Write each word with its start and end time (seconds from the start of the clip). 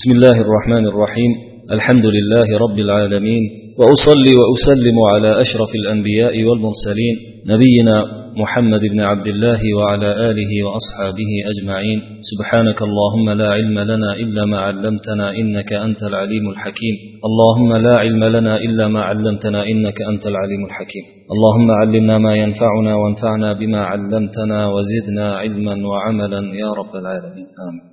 بسم 0.00 0.10
الله 0.10 0.40
الرحمن 0.40 0.86
الرحيم. 0.86 1.32
الحمد 1.72 2.06
لله 2.06 2.58
رب 2.58 2.78
العالمين. 2.78 3.42
وأصلي 3.78 4.32
وأسلم 4.40 4.96
على 5.14 5.40
أشرف 5.40 5.70
الأنبياء 5.74 6.44
والمرسلين 6.44 7.14
نبينا 7.46 7.96
محمد 8.36 8.80
بن 8.80 9.00
عبد 9.00 9.26
الله 9.26 9.60
وعلى 9.78 10.30
آله 10.30 10.52
وأصحابه 10.66 11.30
أجمعين. 11.52 12.00
سبحانك 12.30 12.82
اللهم 12.82 13.30
لا 13.30 13.48
علم 13.50 13.78
لنا 13.78 14.14
إلا 14.14 14.44
ما 14.44 14.58
علمتنا 14.60 15.30
إنك 15.30 15.72
أنت 15.72 16.02
العليم 16.02 16.50
الحكيم. 16.50 16.94
اللهم 17.24 17.72
لا 17.72 17.96
علم 17.98 18.24
لنا 18.24 18.56
إلا 18.56 18.88
ما 18.88 19.00
علمتنا 19.02 19.66
إنك 19.66 20.02
أنت 20.02 20.26
العليم 20.26 20.64
الحكيم. 20.64 21.04
اللهم 21.34 21.70
علمنا 21.70 22.18
ما 22.18 22.34
ينفعنا 22.36 22.94
وانفعنا 22.94 23.52
بما 23.52 23.80
علمتنا 23.84 24.58
وزدنا 24.74 25.36
علما 25.36 25.88
وعملا 25.88 26.40
يا 26.62 26.70
رب 26.80 26.92
العالمين. 27.02 27.48
آمين. 27.68 27.89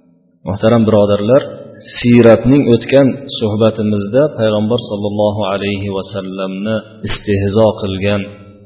muhtaram 0.47 0.81
birodarlar 0.87 1.41
siyratning 1.99 2.63
o'tgan 2.73 3.07
suhbatimizda 3.39 4.23
payg'ambar 4.37 4.79
sollallohu 4.89 5.41
alayhi 5.53 5.89
vasallamni 5.97 6.75
istehzo 7.07 7.67
qilgan 7.81 8.21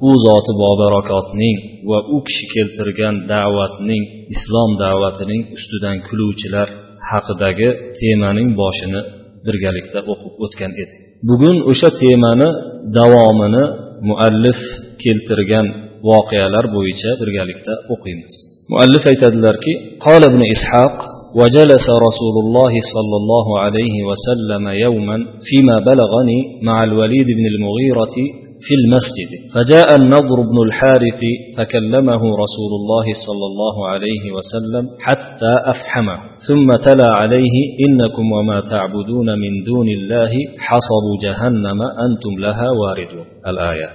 u 0.08 0.10
zoti 0.26 0.52
bobarakotning 0.64 1.58
va 1.90 2.00
u 2.16 2.18
kishi 2.28 2.46
keltirgan 2.56 3.16
da'vatning 3.34 4.04
islom 4.36 4.72
da'vatining 4.84 5.42
ustidan 5.58 5.98
kuluvchilar 6.08 6.68
haqidagi 7.10 7.70
temaning 8.00 8.50
boshini 8.62 9.02
birgalikda 9.46 10.00
o'qib 10.12 10.34
o'tgan 10.46 10.72
edik 10.84 11.00
bugun 11.30 11.58
o'sha 11.72 11.90
temani 12.02 12.50
davomini 12.98 13.64
muallif 14.10 14.60
keltirgan 15.04 15.68
voqealar 16.10 16.66
bo'yicha 16.76 17.12
birgalikda 17.22 17.74
o'qiymiz. 17.94 18.34
Muallif 18.72 19.04
aytadilarki 19.12 19.74
qola 20.06 20.26
ibn 20.32 20.42
ishoq 20.56 20.96
وجلس 21.36 21.86
رسول 22.08 22.36
الله 22.44 22.74
صلى 22.96 23.16
الله 23.22 23.60
عليه 23.60 23.96
وسلم 24.10 24.68
يوما 24.68 25.18
فيما 25.50 25.76
بلغني 25.80 26.40
مع 26.64 26.84
الوليد 26.84 27.28
بن 27.38 27.46
المغيرة 27.54 28.16
في 28.66 28.74
المسجد. 28.82 29.30
فجاء 29.54 29.96
النضر 29.96 30.42
بن 30.42 30.58
الحارث 30.68 31.22
فكلمه 31.58 32.22
رسول 32.44 32.72
الله 32.80 33.06
صلى 33.28 33.46
الله 33.52 33.88
عليه 33.88 34.24
وسلم 34.32 34.90
حتى 35.00 35.54
أفحمه. 35.66 36.18
ثم 36.48 36.76
تلا 36.76 37.08
عليه 37.08 37.56
إنكم 37.90 38.32
وما 38.32 38.60
تعبدون 38.60 39.40
من 39.40 39.64
دون 39.66 39.88
الله 39.88 40.32
حصب 40.60 41.06
جهنم 41.24 41.82
أنتم 41.82 42.40
لها 42.40 42.68
واردون. 42.82 43.26
الآية. 43.48 43.90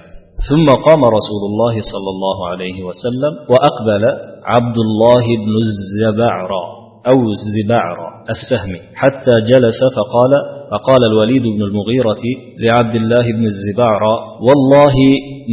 ثم 0.49 0.67
قام 0.87 1.05
رسول 1.05 1.41
الله 1.49 1.81
صلى 1.93 2.09
الله 2.15 2.47
عليه 2.47 2.83
وسلم 2.83 3.33
وأقبل 3.49 4.03
عبد 4.45 4.77
الله 4.77 5.25
بن 5.45 5.53
الزبعرى 5.65 6.76
أو 7.11 7.19
الزبعرى 7.37 8.07
السهمي 8.35 8.79
حتى 9.01 9.33
جلس 9.51 9.79
فقال 9.97 10.31
فقال 10.71 11.01
الوليد 11.11 11.43
بن 11.55 11.61
المغيرة 11.69 12.23
لعبد 12.63 12.95
الله 12.95 13.25
بن 13.37 13.45
الزبعرى 13.53 14.15
والله 14.47 14.95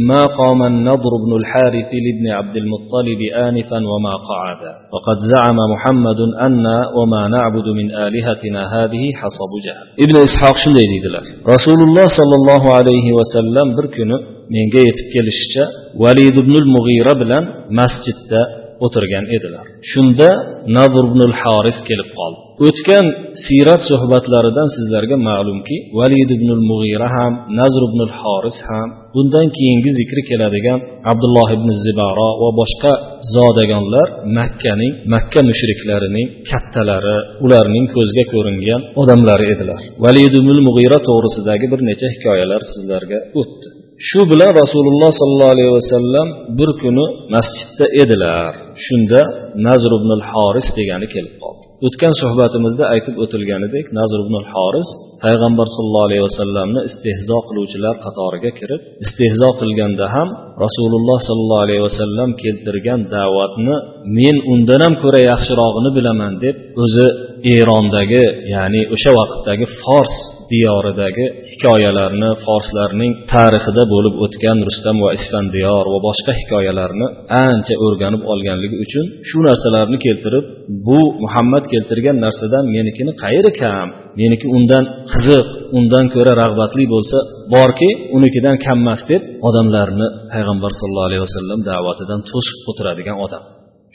ما 0.09 0.25
قام 0.25 0.63
النضر 0.63 1.11
بن 1.25 1.31
الحارث 1.39 1.89
لابن 2.05 2.25
عبد 2.37 2.55
المطلب 2.63 3.21
آنفا 3.47 3.79
وما 3.91 4.15
قعد. 4.31 4.61
وقد 4.93 5.17
زعم 5.33 5.57
محمد 5.73 6.19
أن 6.45 6.65
وما 6.97 7.27
نعبد 7.27 7.67
من 7.79 7.87
آلهتنا 8.05 8.61
هذه 8.75 9.03
حصب 9.19 9.51
جهل 9.65 9.85
ابن 10.05 10.15
إسحاق 10.27 10.55
شنو 10.63 10.75
deydilar 10.75 11.23
rasululloh 11.53 12.07
sollallohu 12.19 12.67
alayhi 12.79 13.11
vasallam 13.19 13.67
bir 13.77 13.87
kuni 13.95 14.17
menga 14.55 14.81
yetib 14.87 15.07
kelishicha 15.13 15.63
valid 16.03 16.35
ibnul 16.43 16.67
mug'ira 16.75 17.13
bilan 17.21 17.43
masjidda 17.79 18.41
o'tirgan 18.85 19.25
edilar. 19.37 19.65
Shunda 19.91 20.29
nazr 20.77 21.03
ibnul 21.09 21.35
haris 21.41 21.77
kelib 21.89 22.09
qoldi. 22.17 22.39
O'tgan 22.67 23.05
siyrat 23.45 23.81
suhbatlaridan 23.89 24.67
sizlarga 24.75 25.17
ma'lumki 25.29 25.75
valid 25.99 26.29
ibnul 26.37 26.61
mug'ira 26.71 27.07
ham 27.15 27.33
nazr 27.59 27.81
ibnul 27.89 28.13
horis 28.19 28.59
ham 28.69 28.87
bundan 29.15 29.47
keyingi 29.57 29.91
zikri 29.99 30.21
keladigan 30.29 30.79
abdulloh 31.11 31.49
ibn 31.57 31.69
zibaro 31.85 32.29
va 32.41 32.49
boshqa 32.61 32.91
zodagonlar 33.35 34.07
makkaning 34.37 34.93
makka 35.13 35.41
mushriklarining 35.49 36.27
kattalari 36.49 37.17
ularning 37.45 37.85
ko'zga 37.95 38.23
ko'ringan 38.33 38.81
odamlari 39.01 39.45
edilar. 39.53 39.81
Valid 40.05 40.33
ibnul 40.39 40.61
mug'ira 40.67 40.97
to'g'risidagi 41.07 41.65
bir 41.73 41.79
necha 41.89 42.07
hikoyalar 42.15 42.61
sizlarga 42.73 43.19
o'tdi. 43.41 43.67
Shu 44.09 44.21
bilan 44.31 44.51
rasululloh 44.61 45.11
sollallohu 45.19 45.53
alayhi 45.55 45.73
vasallam 45.79 46.27
bir 46.57 46.69
kuni 46.81 47.05
masjidda 47.33 47.85
edilar. 48.03 48.51
Shunda 48.85 49.21
nazr 49.67 49.91
ibn 49.99 50.11
horis 50.31 50.67
degani 50.77 51.07
kelib 51.13 51.35
qoldi. 51.43 51.63
O'tgan 51.87 52.13
suhbatimizda 52.21 52.83
aytib 52.93 53.15
o'tilganidek 53.23 53.85
nazr 53.99 54.19
ibn 54.25 54.35
horis 54.51 54.89
payg'ambar 55.23 55.67
sollallohu 55.75 56.07
alayhi 56.09 56.23
vasallamni 56.29 56.81
istehzo 56.89 57.37
qiluvchilar 57.47 57.95
qatoriga 58.05 58.51
kirib 58.59 58.81
istehzo 59.05 59.49
qilganda 59.61 60.05
ham 60.15 60.27
rasululloh 60.65 61.17
sollallohu 61.27 61.63
alayhi 61.65 61.83
vasallam 61.87 62.29
keltirgan 62.43 63.01
da'vatni 63.15 63.75
men 64.19 64.35
undan 64.53 64.81
ham 64.85 64.93
ko'ra 65.03 65.19
yaxshirog'ini 65.31 65.89
bilaman 65.97 66.33
deb 66.43 66.55
o'zi 66.83 67.07
erondagi 67.57 68.25
ya'ni 68.53 68.81
o'sha 68.95 69.11
vaqtdagi 69.19 69.65
fors 69.81 70.15
diyoridagi 70.51 71.25
hikoyalarni 71.51 72.29
forslarning 72.45 73.11
tarixida 73.33 73.83
bo'lib 73.93 74.15
o'tgan 74.25 74.57
rustam 74.67 74.97
va 75.05 75.09
isfandiyor 75.17 75.85
va 75.93 75.99
boshqa 76.07 76.31
hikoyalarni 76.39 77.07
ancha 77.45 77.75
o'rganib 77.85 78.21
olganligi 78.31 78.77
uchun 78.85 79.05
shu 79.29 79.37
narsalarni 79.47 79.97
keltirib 80.05 80.45
bu 80.87 80.99
muhammad 81.23 81.63
keltirgan 81.73 82.17
narsadan 82.25 82.65
menikini 82.75 83.11
qayeri 83.23 83.51
kam 83.61 83.87
meniki 84.19 84.47
undan 84.57 84.83
qiziq 85.11 85.47
undan 85.77 86.05
ko'ra 86.15 86.33
rag'batli 86.43 86.85
bo'lsa 86.93 87.17
borki 87.53 87.89
unikidan 88.17 88.55
kammas 88.65 89.01
deb 89.11 89.21
odamlarni 89.47 90.07
payg'ambar 90.33 90.71
sallallohu 90.79 91.09
alayhi 91.09 91.23
vasallam 91.27 91.59
da'vatidan 91.69 92.19
to'sib 92.31 92.57
o'tiradigan 92.69 93.17
odam. 93.25 93.43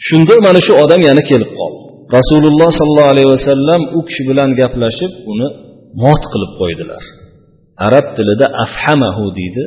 Shunda 0.06 0.34
mana 0.47 0.61
shu 0.67 0.72
odam 0.84 1.00
yana 1.09 1.22
kelib 1.31 1.50
qoldi. 1.61 1.81
Rasululloh 2.19 2.71
sollallohu 2.81 3.12
alayhi 3.15 3.31
vasallam 3.37 3.81
u 3.99 4.00
kishi 4.09 4.22
bilan 4.31 4.50
gaplashib 4.61 5.12
uni 5.32 5.49
mot 6.03 6.23
qilib 6.33 6.53
qo'ydilar. 6.61 7.03
Arab 7.87 8.06
tilida 8.17 8.47
afhamahu 8.65 9.25
deydi 9.39 9.65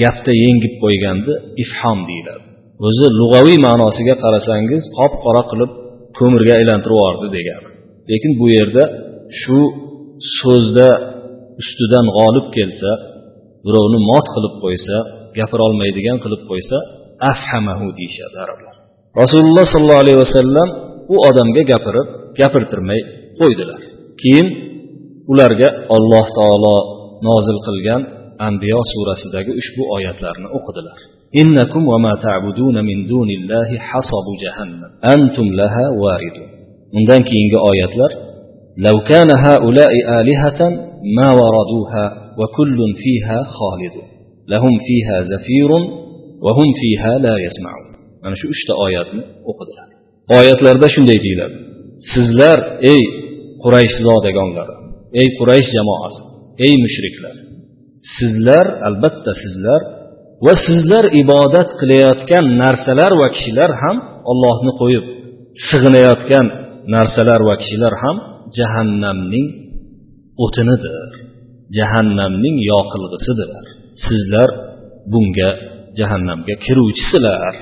gapda 0.00 0.32
yengib 0.44 0.74
qo'yganni 0.82 1.34
ifhom 1.64 1.98
deyiladi. 2.10 2.44
O'zi 2.86 3.06
lug'aviy 3.20 3.58
ma'nosiga 3.66 4.14
qarasangiz 4.24 4.82
qop 4.98 5.12
qora 5.24 5.42
qilib 5.50 5.70
ko'mirga 6.18 6.52
aylantirib 6.60 6.96
yubordi 6.98 7.28
degani 7.38 7.68
lekin 8.10 8.32
bu 8.40 8.46
yerda 8.56 8.84
shu 9.40 9.60
so'zda 10.38 10.88
ustidan 11.60 12.06
g'olib 12.16 12.46
kelsa 12.56 12.90
birovni 13.66 13.98
mot 14.10 14.26
qilib 14.34 14.54
qo'ysa 14.64 14.96
gapirolmaydigan 15.38 16.18
qilib 16.24 16.42
qo'ysa 16.50 16.76
afhamahu 17.32 17.86
deyishadi 17.98 18.36
arablar. 18.44 18.74
Rasululloh 19.22 19.66
sollallohu 19.74 20.02
alayhi 20.04 20.20
vasallam 20.24 20.68
u 21.14 21.16
odamga 21.28 21.62
gapirib 21.72 22.08
gapirtirmay 22.40 23.00
qo'ydilar. 23.40 23.80
Keyin 24.22 24.46
ularga 25.31 25.67
alloh 25.95 26.25
taolo 26.39 26.75
nozil 27.27 27.59
qilgan 27.67 28.01
anbiyo 28.47 28.81
surasidagi 28.93 29.51
ushbu 29.61 29.83
oyatlarni 29.95 30.47
o'qidilar 30.59 30.99
إنكم 31.41 31.83
وما 31.91 32.13
تعبدون 32.25 32.75
من 32.89 32.97
دون 33.11 33.29
الله 33.39 33.69
حصب 33.89 34.25
جهنم 34.43 34.91
أنتم 35.13 35.47
لها 35.61 35.85
واردون 36.01 36.49
undan 36.97 37.21
keyingi 37.29 37.57
oyatlar 37.71 38.11
لو 38.85 38.95
كان 39.11 39.29
هؤلاء 39.47 39.93
آلهة 40.19 40.61
ما 41.17 41.27
وردوها 41.39 42.05
وكل 42.39 42.79
فيها 43.03 43.39
خالد 43.57 43.95
لهم 44.53 44.73
فيها 44.87 45.17
زفير 45.31 45.71
وهم 46.45 46.67
فيها 46.81 47.11
لا 47.25 47.35
يسمعون 47.45 47.91
mana 48.23 48.35
shu 48.41 48.47
uchta 48.55 48.73
oyatni 48.85 49.21
o'qidilar 49.51 49.87
oyatlarda 50.39 50.87
shunday 50.95 51.17
deyiladi 51.25 51.55
sizlar 52.13 52.57
ey 52.93 53.01
quraysh 53.63 53.95
zodagonlari 54.07 54.75
ey 55.20 55.28
quraysh 55.38 55.68
jamoasi 55.76 56.20
ey 56.66 56.74
mushriklar 56.84 57.36
sizlar 58.16 58.66
albatta 58.88 59.32
sizlar 59.42 59.80
va 60.46 60.54
sizlar 60.66 61.04
ibodat 61.22 61.68
qilayotgan 61.80 62.44
narsalar 62.62 63.12
va 63.20 63.28
kishilar 63.36 63.70
ham 63.82 63.96
ollohni 64.30 64.72
qo'yib 64.80 65.04
sig'inayotgan 65.68 66.46
narsalar 66.94 67.40
va 67.48 67.54
kishilar 67.62 67.94
ham 68.02 68.16
jahannamning 68.58 69.46
o'tinidir 70.44 71.10
jahannamning 71.78 72.56
yoqilg'isidir. 72.72 73.64
Sizlar 74.06 74.48
bunga 75.12 75.50
jahannamga 75.98 76.54
kiruvchisizlar 76.64 77.54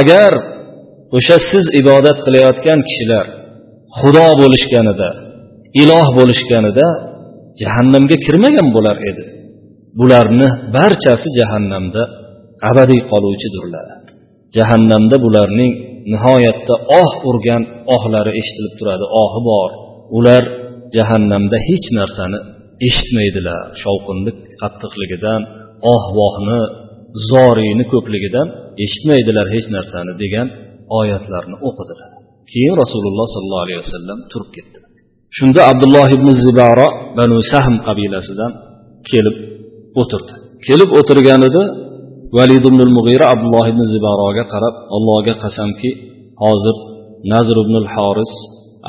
agar 0.00 0.32
o'sha 1.16 1.36
siz 1.50 1.64
ibodat 1.80 2.18
qilayotgan 2.26 2.80
kishilar 2.88 3.26
xudo 3.98 4.26
bo'lishganida 4.40 5.10
iloh 5.82 6.06
bo'lishganida 6.18 6.86
jahannamga 7.60 8.16
kirmagan 8.24 8.68
bo'lar 8.76 8.96
edi. 9.10 9.24
Bularni 9.98 10.48
barchasi 10.76 11.28
jahannamda 11.38 12.02
abadiy 12.70 13.02
qoluvchidirlar. 13.10 13.86
Jahannamda 14.56 15.16
bularning 15.26 15.72
nihoyatda 16.12 16.74
oh 17.00 17.10
urgan 17.30 17.62
ohlari 17.94 18.32
eshitilib 18.40 18.74
turadi 18.80 19.04
ohi 19.22 19.40
bor. 19.50 19.70
Ular 20.18 20.44
jahannamda 20.96 21.56
hech 21.68 21.86
narsani 21.98 22.38
eshitmaydilar. 22.86 23.64
Shovqinni 23.82 24.32
qattiqligidan 24.62 25.40
oh 25.92 26.02
vohni 26.18 26.60
zoriyni 27.30 27.84
ko'pligidan 27.92 28.46
eshitmaydilar 28.84 29.46
hech 29.54 29.66
narsani 29.76 30.12
degan 30.22 30.46
oyatlarni 31.00 31.56
o'qidilar. 31.68 32.10
Keyin 32.52 32.74
rasululloh 32.82 33.26
sollallohu 33.34 33.64
alayhi 33.66 33.80
vasallam 33.84 34.18
turib 34.32 34.50
ketdilar 34.56 34.93
shunda 35.38 35.60
abdulloh 35.72 36.06
ibn 36.16 36.28
zibaro 36.44 36.88
banu 37.18 37.36
sahm 37.52 37.74
qabilasidan 37.86 38.52
kelib 39.10 39.36
o'tirdi. 40.00 40.34
Kelib 40.66 40.90
o'tirganida 40.98 41.62
valid 42.38 42.64
ibn 42.70 42.80
mug'ira 42.96 43.24
abdulloh 43.34 43.64
ibn 43.72 43.82
zibaroga 43.92 44.44
qarab 44.52 44.74
allohga 44.96 45.34
qasamki 45.44 45.90
hozir 46.42 46.76
nazr 47.32 47.56
ibn 47.64 47.74
horis 47.94 48.32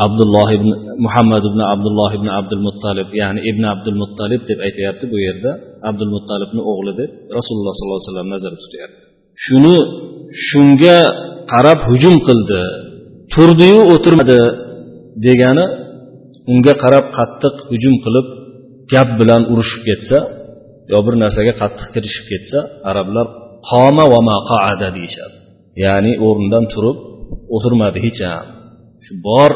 abdulloh 0.05 0.47
ibn 0.57 0.69
muhammad 1.05 1.43
ibn 1.51 1.59
abdulloh 1.73 2.11
ibn 2.17 2.27
abdul 2.39 2.63
muttalib 2.67 3.07
ya'ni 3.21 3.39
ibn 3.49 3.63
abdul 3.73 3.97
muttalib 4.01 4.41
deb 4.49 4.59
aytyapti 4.67 5.05
bu 5.11 5.17
yerda. 5.27 5.51
Abdul 5.89 6.11
muttalibni 6.15 6.61
o'g'li 6.71 6.93
deb 7.01 7.11
rasululloh 7.37 7.73
sollallohu 7.77 7.99
alayhi 7.99 8.11
vasallam 8.11 8.29
nazarda 8.35 8.59
tutyapti. 8.65 9.05
Shuni 9.45 9.75
shunga 10.47 10.97
qarab 11.51 11.79
hujum 11.89 12.15
qildi. 12.27 12.61
Turdiyu 13.33 13.79
o'tirmadi 13.93 14.39
degani 15.25 15.65
unga 16.51 16.73
qarab 16.83 17.05
qattiq 17.17 17.55
hujum 17.71 17.95
qilib 18.05 18.27
gap 18.93 19.09
bilan 19.19 19.41
urushib 19.51 19.81
ketsa 19.89 20.17
yo 20.91 20.97
bir 21.05 21.15
narsaga 21.23 21.53
qattiq 21.61 21.87
kirishib 21.95 22.25
ketsa 22.31 22.59
arablar 22.89 23.25
qoma 23.69 24.05
va 24.13 24.19
maqaada 24.31 24.87
deyishadi. 24.97 25.35
Ya'ni 25.83 26.11
o'rnidan 26.27 26.65
turib 26.73 26.97
o'tirmadi 27.55 27.97
hech 28.05 28.19
ham. 28.29 28.47
Shu 29.05 29.13
bor 29.27 29.51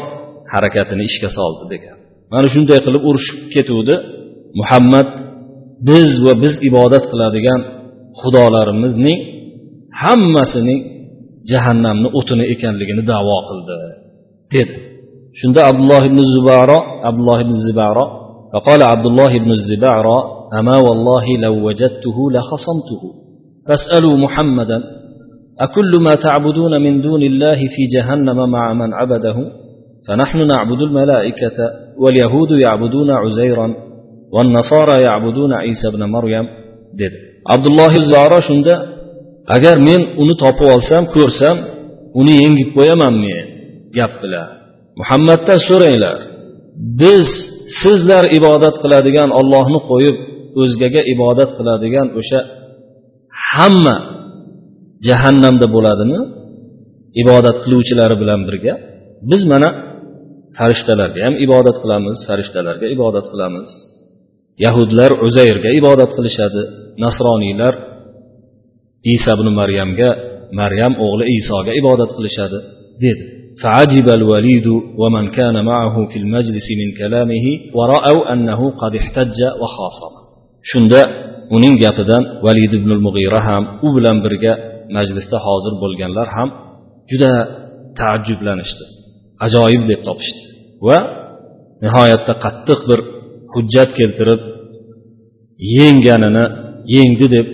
harakatini 0.52 1.02
ishga 1.10 1.30
soldi 1.38 1.64
degan. 1.72 1.96
Mana 2.32 2.46
shunday 2.54 2.78
qilib 2.86 3.02
urushib 3.10 3.38
ketuvdi. 3.54 3.94
Muhammad 4.60 5.08
biz 5.88 6.10
va 6.24 6.32
biz 6.42 6.54
ibodat 6.68 7.04
qiladigan 7.12 7.60
xudolarimizning 8.20 9.18
hammasining 10.02 10.80
jahannamni 11.52 12.08
o'tini 12.18 12.44
ekanligini 12.54 13.02
davo 13.12 13.36
qildi 13.48 13.74
dedi. 14.54 14.78
Shunda 15.38 15.60
abdulloh 15.70 16.02
ibn 16.10 16.18
zubaro 16.34 16.78
abdulloh 17.08 17.38
ibn 17.40 17.54
zibaro 17.66 18.20
فقال 18.52 18.82
عبد 18.82 19.06
الله 19.06 19.38
بن 19.38 19.50
الزبعرى 19.50 20.18
أما 20.58 20.76
والله 20.78 21.24
لو 21.38 21.66
وجدته 21.66 22.30
لخصمته. 22.30 23.02
فاسألوا 23.68 24.16
محمدا 24.16 24.82
أكل 25.60 25.92
ما 26.00 26.14
تعبدون 26.14 26.82
من 26.82 27.00
دون 27.02 27.22
الله 27.22 27.56
في 27.56 27.82
جهنم 27.94 28.50
مع 28.50 28.72
من 28.72 28.94
عبده؟ 28.94 29.36
فنحن 30.08 30.46
نعبد 30.46 30.82
الملائكة 30.82 31.58
واليهود 31.98 32.50
يعبدون 32.50 33.10
عزيرا 33.10 33.74
والنصارى 34.32 35.02
يعبدون 35.02 35.52
عيسى 35.52 35.90
بن 35.90 36.04
مريم. 36.04 36.46
dedi 36.98 37.18
abdulloh 37.46 37.92
zaro 38.12 38.40
shunda 38.42 38.74
agar 39.46 39.76
men 39.78 40.00
uni 40.22 40.34
topib 40.42 40.66
olsam 40.74 41.02
ko'rsam 41.14 41.56
uni 42.20 42.34
yengib 42.42 42.68
qo'yaman 42.76 43.14
men 43.24 43.44
gap 43.96 44.12
bilan 44.22 44.59
muhammaddan 45.00 45.58
so'ranglar. 45.68 46.18
Biz 47.02 47.26
sizlar 47.82 48.24
ibodat 48.38 48.76
qiladigan 48.82 49.30
ollohni 49.40 49.80
qo'yib 49.90 50.16
o'zgaga 50.62 51.02
ibodat 51.14 51.50
qiladigan 51.58 52.08
o'sha 52.20 52.40
hamma 53.52 53.96
jahannamda 55.08 55.66
bo'ladimi? 55.76 56.20
Ibodat 57.22 57.56
qiluvchilari 57.64 58.16
bilan 58.22 58.40
birga. 58.48 58.74
Biz 59.30 59.42
mana 59.52 59.68
farishtalarga 60.58 61.20
ham 61.26 61.34
ibodat 61.46 61.76
qilamiz 61.82 62.18
farishtalarga 62.28 62.86
ibodat 62.96 63.26
qilamiz. 63.32 63.70
Yahudlar 64.64 65.10
uzayrga 65.26 65.70
ibodat 65.80 66.10
qilishadi 66.16 66.62
nasroniylar 67.04 67.74
iso 69.14 69.30
ibn 69.36 69.46
maryamga 69.60 70.10
maryam 70.60 70.92
o'g'li 71.04 71.24
isoga 71.38 71.72
ibodat 71.80 72.10
qilishadi 72.16 72.58
dedi. 73.04 73.24
فعجب 73.63 74.07
الوليد 74.09 74.67
ومن 75.01 75.31
كان 75.31 75.65
معه 75.65 75.95
في 76.11 76.17
المجلس 76.19 76.67
من 76.81 76.89
كلامه 76.99 77.45
ورأوا 77.77 78.33
أنه 78.33 78.71
قد 78.81 78.95
احتج 78.95 79.39
وخاصم 79.61 80.13
shunda 80.71 81.01
uning 81.55 81.75
gapidan 81.83 82.23
valid 82.45 82.71
ibn 82.79 82.91
mug'ira 83.05 83.41
ham 83.47 83.63
u 83.85 83.87
bilan 83.95 84.17
birga 84.25 84.53
majlisda 84.95 85.37
hozir 85.47 85.73
bo'lganlar 85.83 86.27
ham 86.37 86.49
juda 87.09 87.31
taajjublanishdi 87.99 88.85
ajoyib 89.45 89.83
deb 89.91 90.01
topishdi 90.07 90.41
va 90.87 90.97
nihoyatda 91.83 92.33
qattiq 92.45 92.79
bir 92.89 92.99
hujjat 93.53 93.89
keltirib 93.99 94.41
yengganini 95.77 96.45
yengdi 96.95 97.27
deb 97.35 97.47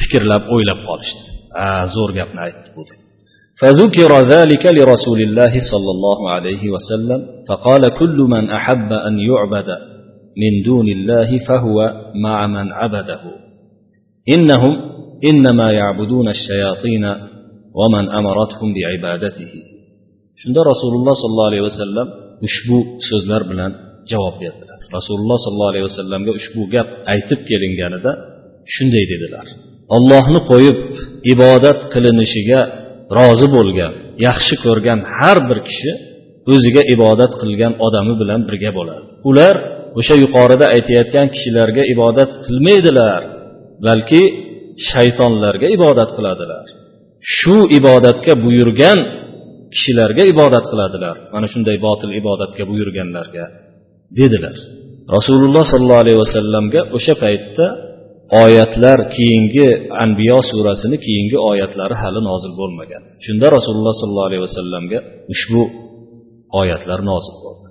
fikrlab 0.00 0.42
o'ylab 0.54 0.80
qolishdi 0.88 1.22
a 1.64 1.66
zo'r 1.94 2.10
gapni 2.18 2.40
aytdi 2.46 2.68
bu 2.76 2.82
deb 2.90 3.01
فذكر 3.60 4.10
ذلك 4.34 4.64
لرسول 4.66 5.20
الله 5.20 5.52
صلى 5.72 5.90
الله 5.96 6.30
عليه 6.30 6.62
وسلم 6.74 7.20
فقال 7.48 7.88
كل 7.88 8.16
من 8.34 8.50
احب 8.50 8.92
ان 8.92 9.14
يعبد 9.18 9.68
من 10.42 10.62
دون 10.64 10.88
الله 10.88 11.38
فهو 11.48 11.92
مع 12.24 12.46
من 12.46 12.72
عبده 12.72 13.20
انهم 14.34 14.74
انما 15.24 15.72
يعبدون 15.72 16.28
الشياطين 16.28 17.04
ومن 17.78 18.04
امرتهم 18.20 18.68
بعبادته 18.76 19.52
shunda 20.42 20.62
rasululloh 20.72 21.14
sollallohu 21.22 21.50
alayhi 21.50 21.66
vasallam 21.70 22.08
ushbu 22.46 22.78
so'zlar 23.08 23.42
bilan 23.50 23.72
javob 24.10 24.34
berdilar 24.42 24.78
rasululloh 24.96 25.38
sollallohu 25.44 25.72
alayhi 25.72 25.86
vasallamga 25.90 26.32
ushbu 26.40 26.60
gap 26.74 26.88
aytib 27.12 27.40
kelinganida 27.48 28.12
shunday 28.74 29.04
dedilar 29.12 29.46
ollohni 29.96 30.40
qo'yib 30.50 30.76
ibodat 31.32 31.78
qilinishiga 31.92 32.60
rozi 33.17 33.47
bo'lgan 33.55 33.93
yaxshi 34.27 34.55
ko'rgan 34.65 34.99
har 35.17 35.37
bir 35.49 35.59
kishi 35.67 35.91
o'ziga 36.53 36.81
ibodat 36.95 37.31
qilgan 37.41 37.73
odami 37.85 38.13
bilan 38.21 38.41
birga 38.47 38.71
bo'ladi. 38.77 39.03
Ular 39.29 39.55
o'sha 39.99 40.15
yuqorida 40.23 40.65
aytayotgan 40.75 41.27
kishilarga 41.35 41.83
ibodat 41.93 42.31
qilmaydilar 42.45 43.21
balki 43.87 44.21
shaytonlarga 44.89 45.67
ibodat 45.77 46.09
qiladilar. 46.17 46.65
Shu 47.37 47.57
ibodatga 47.79 48.33
buyurgan 48.45 48.99
kishilarga 49.73 50.23
ibodat 50.33 50.65
qiladilar. 50.71 51.15
Mana 51.33 51.47
shunday 51.53 51.77
botil 51.87 52.11
ibodatga 52.21 52.63
buyurganlarga 52.71 53.45
dedilar. 54.19 54.57
Rasululloh 55.15 55.63
sollallohu 55.71 56.03
alayhi 56.03 56.19
vasallamga 56.25 56.81
o'sha 56.97 57.13
paytda 57.23 57.65
oyatlar 58.44 58.98
keyingi 59.16 59.66
anbiyo 60.04 60.38
surasini 60.50 60.96
keyingi 61.06 61.36
oyatlari 61.50 61.94
hali 62.02 62.20
nozil 62.30 62.52
bo'lmagan 62.60 63.02
shunda 63.26 63.46
rasululloh 63.56 63.94
sollallohu 64.00 64.28
alayhi 64.30 64.44
vasallamga 64.48 64.98
ushbu 65.34 65.62
oyatlar 66.60 67.00
nozil 67.12 67.36
bo'ldi 67.46 67.68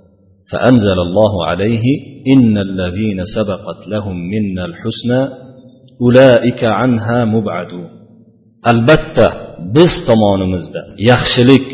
فأنزل 0.51 0.99
الله 1.07 1.33
عليه 1.49 1.85
إن 2.33 2.53
الذين 2.67 3.19
سبقت 3.37 3.79
لهم 3.93 4.17
منا 4.33 4.63
الحسنى 4.69 5.21
أولئك 6.05 6.61
عنها 6.79 7.19
مبعدون 7.35 7.89
albatta 8.71 9.27
biz 9.75 9.91
tomonimizda 10.07 10.81
yaxshilik 11.11 11.69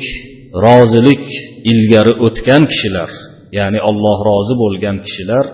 rozilik 0.65 1.25
ilgari 1.71 2.13
o'tgan 2.25 2.63
kishilar 2.71 3.09
ya'ni 3.57 3.79
olloh 3.89 4.17
rozi 4.29 4.53
bo'lgan 4.63 4.97
kishilar 5.05 5.45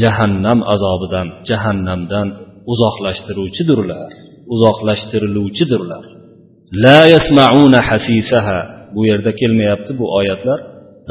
jahannam 0.00 0.58
azobidan 0.74 1.28
jahannamdan 1.48 2.26
uzoqlashtiruvchidirlar. 2.71 4.09
Uzoqlashtiriluvchidirlar. 4.53 6.03
La 6.85 7.01
yasmauna 7.15 7.79
hasisaha. 7.89 8.59
Bu 8.95 9.01
yerda 9.09 9.31
kelmayapti 9.39 9.91
bu 9.99 10.05
oyatlar. 10.19 10.59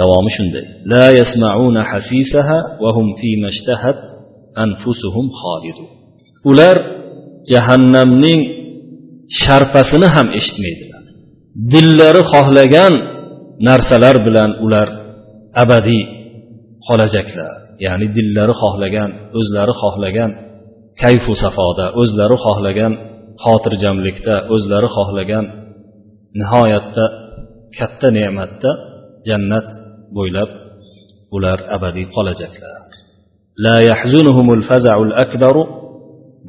Davomi 0.00 0.30
shunday. 0.36 0.64
La 0.92 1.06
yasmauna 1.20 1.82
hasisaha 1.92 2.58
va 2.82 2.90
hum 2.96 3.06
fi 3.20 3.30
mashtahat 3.44 3.98
anfusuhum 4.64 5.26
xolidu 5.40 5.84
ular 6.50 6.76
jahannamning 7.52 8.40
sharpasini 9.42 10.08
ham 10.14 10.28
eshitmaydilar. 10.38 11.02
Dillari 11.72 12.22
xohlagan 12.32 12.94
narsalar 13.68 14.16
bilan 14.26 14.50
ular 14.64 14.88
abadiy 15.62 16.02
qolajaklar 16.86 17.54
ya'ni 17.84 18.06
dillari 18.16 18.54
xohlagan 18.62 19.10
o'zlari 19.38 19.74
xohlagan 19.82 20.30
kayfu 21.02 21.32
safoda 21.42 21.86
o'zlari 22.00 22.36
xohlagan 22.44 22.92
xotirjamlikda 23.44 24.34
o'zlari 24.54 24.88
xohlagan 24.96 25.44
nihoyatda 26.40 27.04
katta 27.78 28.08
ne'matda 28.18 28.70
jannat 29.28 29.68
bo'ylab 30.16 30.50
ular 31.36 31.58
abadiy 31.76 32.06
qolajaklar 32.16 32.82
la 33.64 33.76
yahzunuhumul 33.90 34.62
faza'ul 34.70 35.12
akbaru 35.24 35.62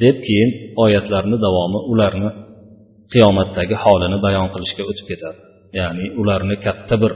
deb 0.04 0.18
keyin 0.26 0.50
oyatlarni 0.84 1.38
davomi 1.46 1.80
ularni 1.92 2.30
qiyomatdagi 3.14 3.76
holini 3.84 4.18
bayon 4.26 4.48
qilishga 4.54 4.84
o'tib 4.90 5.06
ketadi. 5.12 5.40
Ya'ni 5.80 6.06
ularni 6.22 6.56
katta 6.66 6.96
bir 7.04 7.12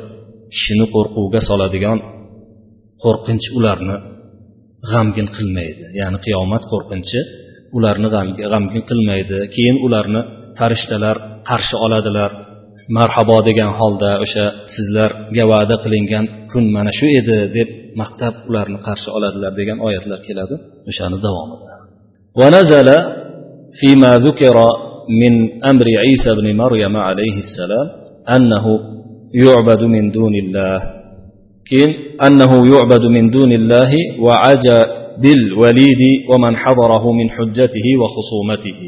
kishini 0.53 0.85
qo'rquvga 0.95 1.41
soladigan 1.49 1.97
qo'rqinch 3.03 3.47
ularni 3.57 3.95
g'amgin 4.90 5.28
qilmaydi 5.36 5.84
ya'ni 6.00 6.18
qiyomat 6.26 6.62
qo'rqinchi 6.72 7.20
ularni 7.76 8.08
g'amgin 8.52 8.82
qilmaydi 8.90 9.38
keyin 9.54 9.76
ularni 9.86 10.20
farishtalar 10.58 11.16
qarshi 11.50 11.76
oladilar 11.84 12.30
marhabo 12.96 13.38
degan 13.48 13.70
holda 13.78 14.10
o'sha 14.24 14.46
sizlarga 14.74 15.44
va'da 15.52 15.76
qilingan 15.84 16.24
kun 16.52 16.64
mana 16.76 16.92
shu 16.98 17.06
edi 17.20 17.38
deb 17.56 17.68
maqtab 18.00 18.34
ularni 18.50 18.78
qarshi 18.86 19.08
oladilar 19.16 19.52
degan 19.60 19.78
oyatlar 19.86 20.20
keladi 20.26 20.54
o'shani 20.90 21.18
davomida 21.26 21.72
ونزل 22.40 22.88
فيما 23.80 24.12
ذكر 24.26 24.56
من 25.22 25.62
أمر 25.70 25.86
عيسى 26.02 26.30
بن 26.38 26.56
مريم 26.56 26.94
عليه 26.96 27.36
السلام 27.46 27.86
أنه 28.36 28.64
يعبد 29.44 29.82
من 29.94 30.10
دون 30.10 30.34
الله 30.34 30.95
كين 31.69 31.89
أنه 32.27 32.75
يعبد 32.75 33.05
من 33.05 33.29
دون 33.29 33.51
الله 33.51 33.91
وعجى 34.19 34.79
بالوليد 35.21 36.01
ومن 36.29 36.57
حضره 36.57 37.11
من 37.11 37.29
حجته 37.29 37.87
وخصومته. 38.01 38.81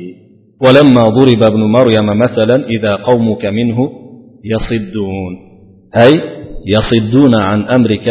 ولما 0.65 1.03
ضرب 1.03 1.43
ابن 1.43 1.59
مريم 1.59 2.19
مثلا 2.19 2.67
إذا 2.67 2.95
قومك 2.95 3.45
منه 3.45 3.77
يصدون. 4.45 5.33
أي 6.03 6.21
يصدون 6.67 7.35
عن 7.35 7.61
أمرك 7.63 8.07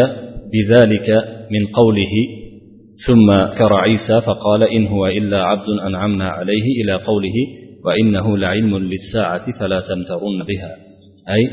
بذلك 0.53 1.09
من 1.51 1.67
قوله. 1.67 2.15
ثم 3.07 3.57
كر 3.59 3.75
عيسى 3.75 4.21
فقال 4.27 4.63
إن 4.63 4.87
هو 4.87 5.07
إلا 5.07 5.43
عبد 5.43 5.69
أنعمنا 5.87 6.29
عليه 6.29 6.67
إلى 6.85 6.93
قوله 6.93 7.37
وإنه 7.85 8.39
لعلم 8.39 8.79
للساعة 8.79 9.59
فلا 9.61 9.81
تمترن 9.81 10.39
بها. 10.49 10.77
أي 11.35 11.51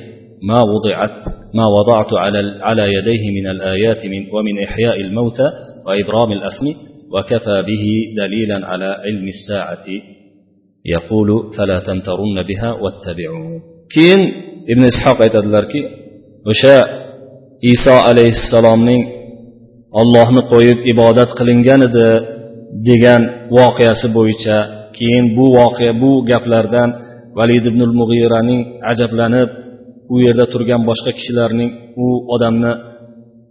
ما 0.48 0.62
وضعت 0.62 1.45
ما 1.55 1.67
وضعت 1.67 2.11
على 2.13 2.41
على 2.61 2.85
يديه 2.97 3.25
من 3.41 3.47
الآيات 3.51 4.07
من 4.07 4.23
ومن 4.35 4.55
إحياء 4.67 5.01
الموتى 5.01 5.49
وإبرام 5.87 6.33
الأسم 6.33 6.67
وكفى 7.15 7.63
به 7.69 7.85
دليلا 8.17 8.67
على 8.67 8.85
علم 9.05 9.27
الساعة 9.29 9.87
يقول 10.85 11.55
فلا 11.57 11.79
تمترن 11.81 12.43
بها 12.43 12.73
واتبعون 12.73 13.61
كين 13.95 14.21
ابن 14.73 14.85
إسحاق 14.85 15.19
aytadilarki 15.27 15.81
o'sha 16.51 16.77
iso 17.73 17.97
alayhissalomning 18.11 19.03
ollohni 20.01 20.43
qo'yib 20.53 20.79
ibodat 20.93 21.31
qilingan 21.39 21.81
edi 21.89 22.07
degan 22.89 23.23
voqeasi 23.57 24.07
bo'yicha 24.17 24.57
keyin 24.97 25.25
bu 25.37 25.45
voqea 25.59 25.93
bu 26.03 26.13
gaplardan 26.31 26.91
valid 27.39 27.65
ibn 27.71 27.81
mug'iraning 28.01 28.61
ajablanib 28.93 29.49
u 30.13 30.15
yerda 30.25 30.45
turgan 30.53 30.83
boshqa 30.91 31.11
kishilarning 31.19 31.71
u 32.05 32.07
odamni 32.35 32.73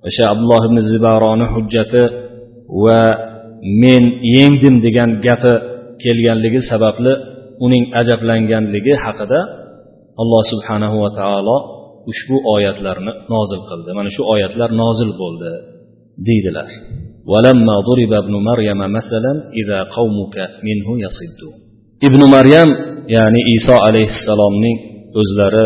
o'sha 0.08 0.24
abdulloh 0.34 0.62
ibn 0.70 0.78
zibaroni 0.92 1.46
hujjati 1.54 2.04
va 2.84 3.02
men 3.82 4.04
yengdim 4.36 4.76
degan 4.86 5.10
gapi 5.26 5.54
kelganligi 6.04 6.62
sababli 6.72 7.14
uning 7.66 7.84
ajablanganligi 8.02 8.94
haqida 9.04 9.40
alloh 10.22 10.42
subhanahu 10.52 10.96
va 11.04 11.10
taolo 11.20 11.58
ushbu 12.12 12.36
oyatlarni 12.56 13.12
nozil 13.34 13.62
qildi 13.70 13.90
mana 13.98 14.10
shu 14.16 14.22
oyatlar 14.34 14.70
nozil 14.84 15.12
bo'ldi 15.22 15.52
deydilar 16.28 16.72
ولما 17.34 17.76
ضرب 17.90 18.12
ابن 18.24 18.34
مريم 18.50 18.80
مثلا 18.98 19.32
إذا 19.62 19.80
قومك 19.98 20.36
منه 20.68 20.88
يصدون 21.06 21.56
ibn 22.08 22.22
maryam 22.36 22.70
ya'ni 23.16 23.42
iso 23.58 23.76
alayhissalomning 23.88 24.78
o'zlari 25.20 25.66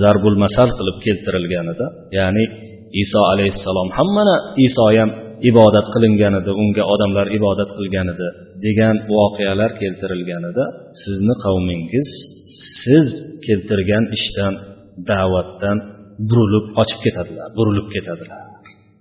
zarbul 0.00 0.36
masal 0.44 0.68
qilib 0.78 0.96
keltirilganida 1.06 1.86
ya'ni 2.18 2.44
iso 3.02 3.20
alayhissalom 3.32 3.88
ham 3.96 4.08
mana 4.18 4.34
iso 4.66 4.86
ham 4.96 5.10
ibodat 5.50 5.86
qilingan 5.94 6.34
edi 6.40 6.50
unga 6.62 6.84
odamlar 6.94 7.26
ibodat 7.38 7.70
qilgan 7.76 8.06
edi 8.14 8.28
degan 8.66 8.94
voqealar 9.14 9.70
keltirilganida 9.80 10.64
sizni 11.02 11.34
qavmingiz 11.44 12.08
siz 12.82 13.06
keltirgan 13.46 14.04
ishdan 14.16 14.54
da'vatdan 15.10 15.76
burilib 16.28 16.66
qochib 16.76 17.00
ketadilar 17.04 17.48
burilib 17.58 17.88
ketadilar. 17.94 18.40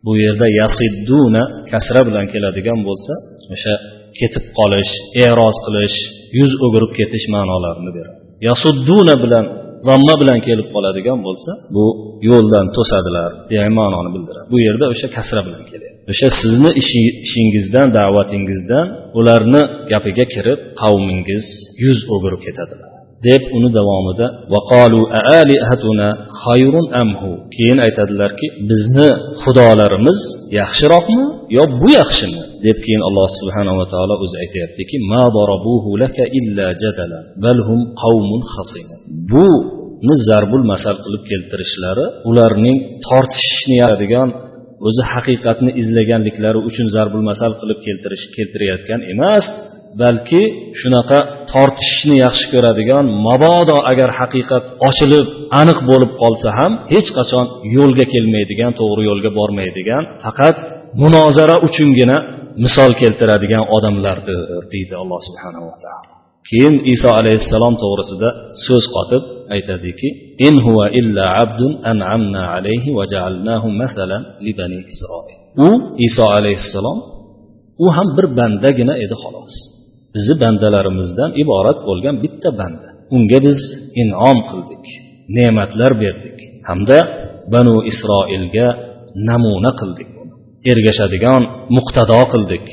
Bu 0.05 0.11
yerda 0.23 0.47
yasidduna 0.61 1.43
kasra 1.71 2.01
bilan 2.07 2.25
keladigan 2.33 2.79
bo'lsa 2.87 3.13
o'sha 3.53 3.73
ketib 4.19 4.45
qolish 4.57 4.91
e'roz 5.25 5.57
qilish 5.65 5.97
yuz 6.39 6.51
o'girib 6.65 6.91
ketish 6.99 7.25
ma'nolarini 7.35 7.91
beradi. 7.97 8.17
Yasudduna 8.47 9.15
bilan 9.23 9.45
zamma 9.89 10.13
bilan 10.21 10.39
kelib 10.47 10.67
qoladigan 10.73 11.19
bo'lsa 11.27 11.51
bu 11.75 11.85
yo'ldan 12.29 12.65
to'sadilar 12.77 13.31
degan 13.51 13.71
ma'noni 13.79 14.09
bildiradi. 14.15 14.45
Bu 14.53 14.57
yerda 14.65 14.85
o'sha 14.93 15.07
kasra 15.17 15.41
bilan 15.47 15.63
kelyapti 15.71 15.95
o'sha 16.11 16.27
sizni 16.41 16.71
ishingizdan 16.81 17.87
da'vatingizdan 17.99 18.87
ularni 19.19 19.61
gapiga 19.91 20.25
kirib 20.33 20.59
qavmingiz 20.81 21.45
yuz 21.83 21.99
o'girib 22.13 22.41
ketadilar. 22.47 22.94
Deb 23.27 23.43
uni 23.57 23.69
davomida 23.77 24.25
keyin 27.55 27.79
aytadilarki 27.85 28.47
bizni 28.69 29.09
xudolarimiz 29.43 30.19
yaxshiroqmi 30.59 31.25
yo 31.57 31.63
bu 31.81 31.87
yaxshimi? 31.99 32.41
deb 32.65 32.77
keyin 32.85 33.01
alloh 33.07 33.27
subhanava 33.39 33.85
taolo 33.93 34.15
o'zi 34.23 34.35
aytyaptiki 34.43 34.95
buni 39.31 40.15
zarbul 40.29 40.65
masal 40.73 40.95
qilib 41.03 41.23
keltirishlari 41.31 42.05
ularning 42.29 42.77
tortishishni 43.07 43.75
yaradigan 43.83 44.29
o'zi 44.87 45.03
haqiqatni 45.13 45.71
izlaganliklari 45.81 46.59
uchun 46.69 46.87
zarbul 46.95 47.23
masal 47.31 47.51
qilib 47.61 47.79
keltirish 47.87 48.25
keltirayotgan 48.35 49.01
emas. 49.13 49.45
Balki 50.01 50.43
shunaqa 50.81 51.19
tortishishni 51.51 52.15
yaxshi 52.25 52.45
ko'radigan 52.53 53.05
mabodo 53.27 53.77
agar 53.91 54.09
haqiqat 54.19 54.65
ochilib 54.89 55.25
aniq 55.61 55.79
bo'lib 55.89 56.11
qolsa 56.21 56.49
ham 56.59 56.71
hech 56.93 57.09
qachon 57.17 57.45
yo'lga 57.77 58.05
kelmaydigan 58.13 58.71
to'g'ri 58.79 59.03
yo'lga 59.09 59.29
bormaydigan 59.39 60.03
faqat 60.23 60.55
munozara 61.01 61.55
uchungina 61.67 62.17
misol 62.63 62.91
keltiradigan 63.01 63.63
odamlardir 63.75 64.39
deydi 64.73 64.93
alloh 65.01 65.19
subhanava 65.27 65.75
taolo. 65.85 66.11
Keyin 66.49 66.75
iso 66.93 67.09
alayhissalom 67.19 67.73
to'g'risida 67.83 68.29
so'z 68.65 68.85
qotib 68.95 69.23
aytadiki 69.55 70.07
in 70.47 70.55
huva 70.65 70.85
illa 70.99 71.25
abdun 71.43 71.71
an'amna 71.91 72.41
alayhi 72.57 72.89
va 72.97 73.05
ja'alnahu 73.13 73.67
masalan 73.81 74.21
li 74.45 74.51
bani 74.59 74.79
isroil 74.91 75.35
u 75.67 75.69
iso 76.07 76.25
alayhissalom 76.37 76.97
u 77.83 77.85
ham 77.95 78.07
bir 78.17 78.25
bandagina 78.37 78.93
edi 79.03 79.15
xolos. 79.23 79.53
Bizni 80.15 80.35
bandalarimizdan 80.43 81.29
iborat 81.43 81.79
bo'lgan 81.87 82.15
bitta 82.23 82.49
banda. 82.59 82.87
Unga 83.15 83.39
biz 83.45 83.59
inom 84.01 84.37
qildik 84.49 84.85
ne'matlar 85.37 85.91
berdik. 86.03 86.37
Hamda 86.69 86.99
banu 87.53 87.75
isroilga 87.91 88.67
namuna 89.29 89.71
qildik. 89.79 90.09
Ergashadigan 90.71 91.41
muqtado 91.77 92.21
qildik. 92.33 92.65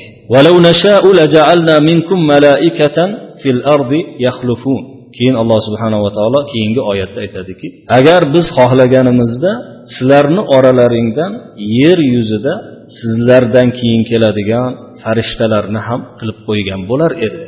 Keyin 5.17 5.35
alloh 5.41 5.59
subhanava 5.67 6.09
taolo 6.17 6.39
keyingi 6.51 6.81
oyatda 6.91 7.19
aytadiki 7.25 7.67
agar 7.97 8.21
biz 8.35 8.45
xohlaganimizda 8.57 9.51
sizlarni 9.95 10.41
oralaringdan 10.55 11.31
yer 11.79 11.99
yuzida 12.13 12.53
sizlardan 12.99 13.67
keyin 13.79 14.03
keladigan 14.09 14.71
farishtalarni 15.03 15.81
ham 15.87 16.01
qilib 16.19 16.37
qo'ygan 16.47 16.81
bo'lar 16.91 17.11
edik 17.27 17.43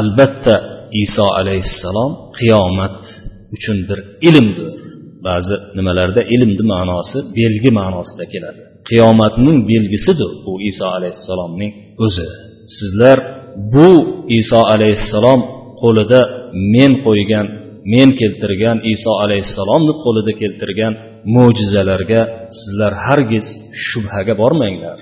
albatta 0.00 0.54
iso 1.04 1.26
alayhissalom 1.40 2.10
qiyomat 2.38 2.98
uchun 3.54 3.78
bir 3.88 3.98
ilmdir. 4.28 4.68
Ba'zi 5.26 5.54
nimalarda 5.78 6.22
ilmni 6.34 6.64
ma'nosi 6.74 7.18
belgi 7.38 7.70
ma'nosida 7.80 8.24
keladi. 8.32 8.60
Qiyomatning 8.88 9.58
belgisidir 9.70 10.30
bu 10.44 10.52
iso 10.70 10.86
alayhissalomning 10.96 11.72
o'zi. 12.06 12.26
Sizlar 12.78 13.18
bu 13.74 13.88
iso 14.40 14.60
alayhissalom 14.74 15.40
qo'lida 15.82 16.20
men 16.74 16.92
qo'ygan 17.06 17.46
men 17.92 18.08
keltirgan 18.20 18.78
iso 18.94 19.12
alayhissalomni 19.24 19.94
qo'lida 20.04 20.32
keltirgan 20.42 20.92
mo'jizalarga 21.36 22.22
sizlar 22.60 22.92
hargiz 23.06 23.46
shubhaga 23.88 24.34
bormanglar. 24.42 24.98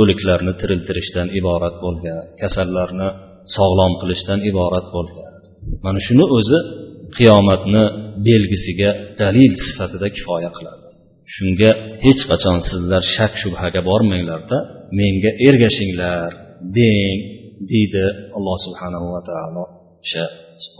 O'liklarni 0.00 0.52
tiriltirishdan 0.60 1.28
iborat 1.38 1.76
bo'lgan 1.84 2.22
kasallarni 2.42 3.08
sog'lom 3.56 3.92
qilishdan 4.00 4.38
iborat 4.50 4.86
bo'lgan. 4.96 5.32
Mana 5.84 6.00
shuni 6.06 6.24
o'zi 6.38 6.58
qiyomatni 7.16 7.84
belgisiga 8.28 8.90
dalil 9.20 9.52
sifatida 9.66 10.08
kifoya 10.16 10.50
qiladi. 10.56 10.86
Shunga 11.34 11.70
hech 12.04 12.22
qachon 12.30 12.58
sizlar 12.70 13.02
shak 13.16 13.32
shubhaga 13.42 13.80
bormanglarda 13.90 14.58
menga 14.98 15.30
ergashinglar 15.48 16.30
deng 16.78 17.18
deydi 17.70 18.04
alloh 18.36 18.56
subhanahu 18.66 19.06
va 19.14 19.20
taolo 19.30 19.64
o'sha 20.04 20.24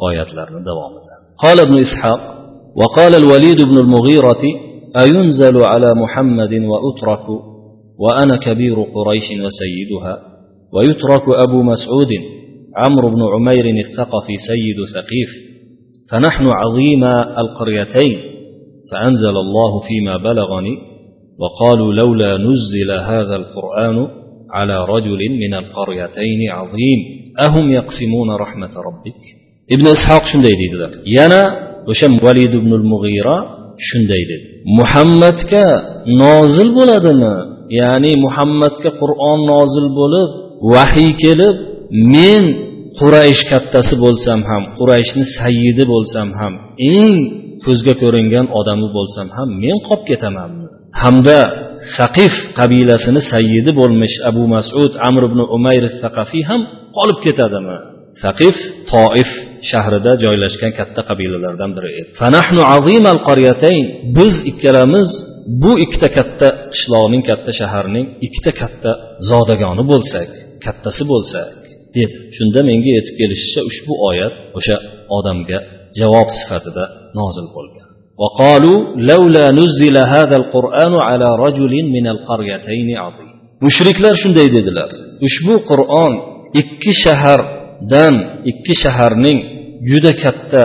oyatlarni 0.06 0.60
davomida. 0.68 1.14
قال 1.42 1.60
ابن 1.60 1.78
إسحاق 1.78 2.20
وقال 2.76 3.14
الوليد 3.14 3.62
بن 3.62 3.78
المغيرة 3.78 4.42
أينزل 5.04 5.64
على 5.64 5.94
محمد 5.94 6.54
وأترك 6.54 7.28
وأنا 7.98 8.36
كبير 8.36 8.74
قريش 8.74 9.24
وسيدها 9.24 10.18
ويترك 10.72 11.22
أبو 11.28 11.62
مسعود 11.62 12.08
عمرو 12.76 13.10
بن 13.10 13.22
عمير 13.34 13.64
الثقفي 13.66 14.36
سيد 14.48 14.76
ثقيف 14.94 15.30
فنحن 16.10 16.46
عظيم 16.46 17.04
القريتين 17.38 18.18
فأنزل 18.90 19.36
الله 19.36 19.80
فيما 19.80 20.16
بلغني 20.16 20.78
وقالوا 21.38 21.94
لولا 21.94 22.36
نزل 22.36 22.90
هذا 23.00 23.36
القرآن 23.36 24.08
على 24.50 24.84
رجل 24.84 25.18
من 25.40 25.54
القريتين 25.54 26.50
عظيم 26.50 26.98
أهم 27.40 27.70
يقسمون 27.70 28.30
رحمة 28.30 28.70
ربك؟ 28.76 29.41
ibn 29.74 29.86
ishoq 29.96 30.24
shunday 30.30 30.54
deydilar. 30.60 30.92
Yana 31.18 31.42
o'sha 31.90 32.06
valid 32.26 32.52
ibn 32.60 32.72
mug'iro 32.92 33.38
shunday 33.88 34.22
dedi. 34.30 34.46
Muhammadga 34.78 35.66
nozil 36.22 36.68
bo'ladimi? 36.78 37.34
Ya'ni 37.80 38.12
muhammadga 38.24 38.90
qur'on 39.00 39.38
nozil 39.52 39.86
bo'lib 39.98 40.28
vahiy 40.74 41.12
kelib 41.24 41.56
men 42.14 42.44
quraysh 43.00 43.42
kattasi 43.50 43.94
bo'lsam 44.04 44.40
ham 44.50 44.62
qurayshni 44.78 45.24
sayyidi 45.38 45.84
bo'lsam 45.92 46.28
ham 46.40 46.52
eng 46.96 47.16
ko'zga 47.64 47.94
ko'ringan 48.02 48.46
odami 48.58 48.88
bo'lsam 48.96 49.26
ham 49.36 49.48
men 49.62 49.76
qolib 49.86 50.04
ketamanmi 50.10 50.66
hamda 51.02 51.38
saqif 51.98 52.34
qabilasini 52.58 53.20
sayyidi 53.32 53.70
bo'lmish 53.80 54.16
abu 54.30 54.44
masud 54.54 54.92
amr 55.08 55.22
ibn 55.30 55.40
umayr 55.56 55.84
saqafiy 56.02 56.42
ham 56.50 56.60
qolib 56.96 57.18
ketadimi? 57.26 57.76
Saqif 58.22 58.56
toif 58.92 59.30
shahrida 59.71 60.11
joylashgan 60.23 60.71
katta 60.79 61.01
qabilalardan 61.09 61.71
biri 61.77 61.89
edi 61.99 62.09
fanahnu 62.21 62.61
azimal 62.75 63.19
qaryatayn 63.27 63.85
biz 64.17 64.35
ikkalamiz 64.51 65.09
bu 65.63 65.71
ikkita 65.85 66.09
katta 66.17 66.47
qishloqning 66.73 67.23
katta 67.29 67.51
shaharning 67.59 68.05
ikkita 68.27 68.51
katta 68.61 68.91
zodagoni 69.29 69.83
bo'lsak 69.91 70.29
kattasi 70.65 71.03
bo'lsak 71.11 71.57
dedi 71.97 72.15
shunda 72.37 72.59
menga 72.69 72.91
yetib 72.97 73.15
kelishicha 73.21 73.61
ushbu 73.69 73.93
oyat 74.09 74.33
o'sha 74.57 74.75
odamga 75.17 75.59
javob 75.99 76.27
sifatida 76.39 76.83
nozil 77.19 77.47
bo'lgan 77.57 77.87
وقالوا 78.23 78.79
لولا 79.11 79.45
نزل 79.61 79.95
هذا 80.15 80.35
القرآن 80.41 80.93
على 81.07 81.27
رجل 81.45 81.73
من 81.95 82.05
القريتين 82.13 82.89
عظيم 83.03 83.29
mushriklar 83.65 84.13
shunday 84.21 84.47
dedilar 84.57 84.89
ushbu 85.27 85.55
qur'on 85.69 86.13
ikki 86.61 86.91
shahardan 87.82 88.14
ikki 88.50 88.74
shaharning 88.82 89.38
juda 89.90 90.12
katta 90.22 90.62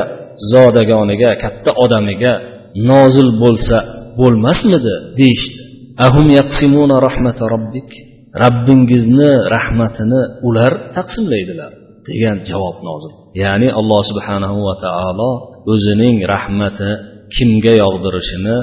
zodagoniga 0.51 1.31
katta 1.43 1.71
odamiga 1.83 2.33
nozil 2.91 3.29
bo'lsa 3.43 3.77
bo'lmasmidi 4.19 4.95
deyishdi. 5.19 5.59
Ahum 6.07 6.27
yaqsimuna 6.39 6.95
rahmata 7.07 7.43
robbik 7.53 7.89
rabbingizni 8.43 9.31
rahmatini 9.55 10.21
ular 10.47 10.73
taqsimlaydilar 10.95 11.71
degan 12.07 12.37
javob 12.49 12.77
nozil. 12.87 13.13
Ya'ni 13.43 13.69
alloh 13.79 14.01
subhanahu 14.11 14.57
va 14.67 14.75
taolo 14.85 15.31
o'zining 15.73 16.17
rahmati 16.33 16.89
kimga 17.35 17.73
yog'dirishini 17.83 18.55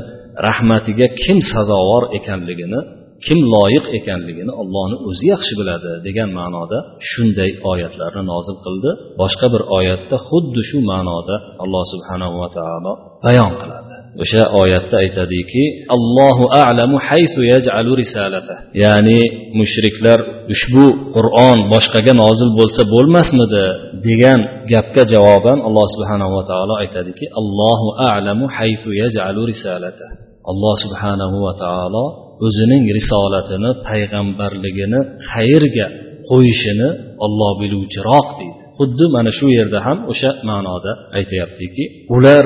rahmatiga 0.49 1.06
kim 1.23 1.38
sazovor 1.52 2.02
ekanligini 2.18 2.80
kim 3.26 3.38
loyiq 3.54 3.87
ekanligini 3.99 4.52
ollohni 4.62 4.97
o'zi 5.09 5.25
yaxshi 5.35 5.54
biladi 5.61 5.90
degan 6.07 6.31
ma'noda 6.38 6.78
shunday 7.11 7.50
oyatlarni 7.73 8.23
nozil 8.33 8.57
qildi. 8.64 8.90
Boshqa 9.21 9.47
bir 9.54 9.62
oyatda 9.78 10.16
xuddi 10.28 10.61
shu 10.69 10.78
ma'noda 10.90 11.37
alloh 11.64 11.85
subhanahu 11.93 12.35
va 12.43 12.49
taolo 12.57 12.93
bayon 13.26 13.52
qiladi. 13.62 13.95
O'sha 14.23 14.43
oyatda 14.62 14.97
aytadiki 15.04 15.62
allohu 15.97 16.45
alamu 16.69 16.97
haysu 17.09 17.40
yaj'alu 17.52 17.93
risalata 18.02 18.54
ya'ni 18.83 19.21
mushriklar 19.61 20.18
ushbu 20.55 20.87
qur'on 21.16 21.59
boshqaga 21.72 22.12
nozil 22.22 22.51
bo'lsa 22.61 22.83
bo'lmasmidi 22.94 23.64
degan 24.07 24.40
gapga 24.72 25.03
javoban 25.12 25.59
alloh 25.68 25.87
subhanahu 25.94 26.33
va 26.38 26.42
taolo 26.51 26.75
aytadiki 26.83 27.25
allohu 27.40 27.87
alamu 28.14 28.44
haysu 28.57 28.88
yaj'alu 29.03 29.42
risalata 29.53 30.07
alloh 30.51 30.75
subhanahu 30.85 31.37
va 31.46 31.53
taolo 31.64 32.05
o'zining 32.47 32.85
risolatini 32.99 33.70
payg'ambarligini 33.88 35.01
qayerga 35.31 35.87
qo'yishini 36.31 36.88
olloh 37.25 37.53
biluvchiroq 37.62 38.29
deydi. 38.40 38.61
Xuddi 38.79 39.05
mana 39.16 39.31
shu 39.38 39.47
yerda 39.59 39.79
ham 39.87 39.99
o'sha 40.12 40.31
ma'noda 40.51 40.92
aytyaptiki 41.18 41.85
ular 42.16 42.44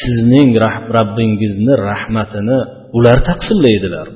sizning 0.00 0.48
rabbingizni 0.96 1.74
rahmatini 1.90 2.58
ular 2.98 3.18
taqsimlaydilar 3.28 4.06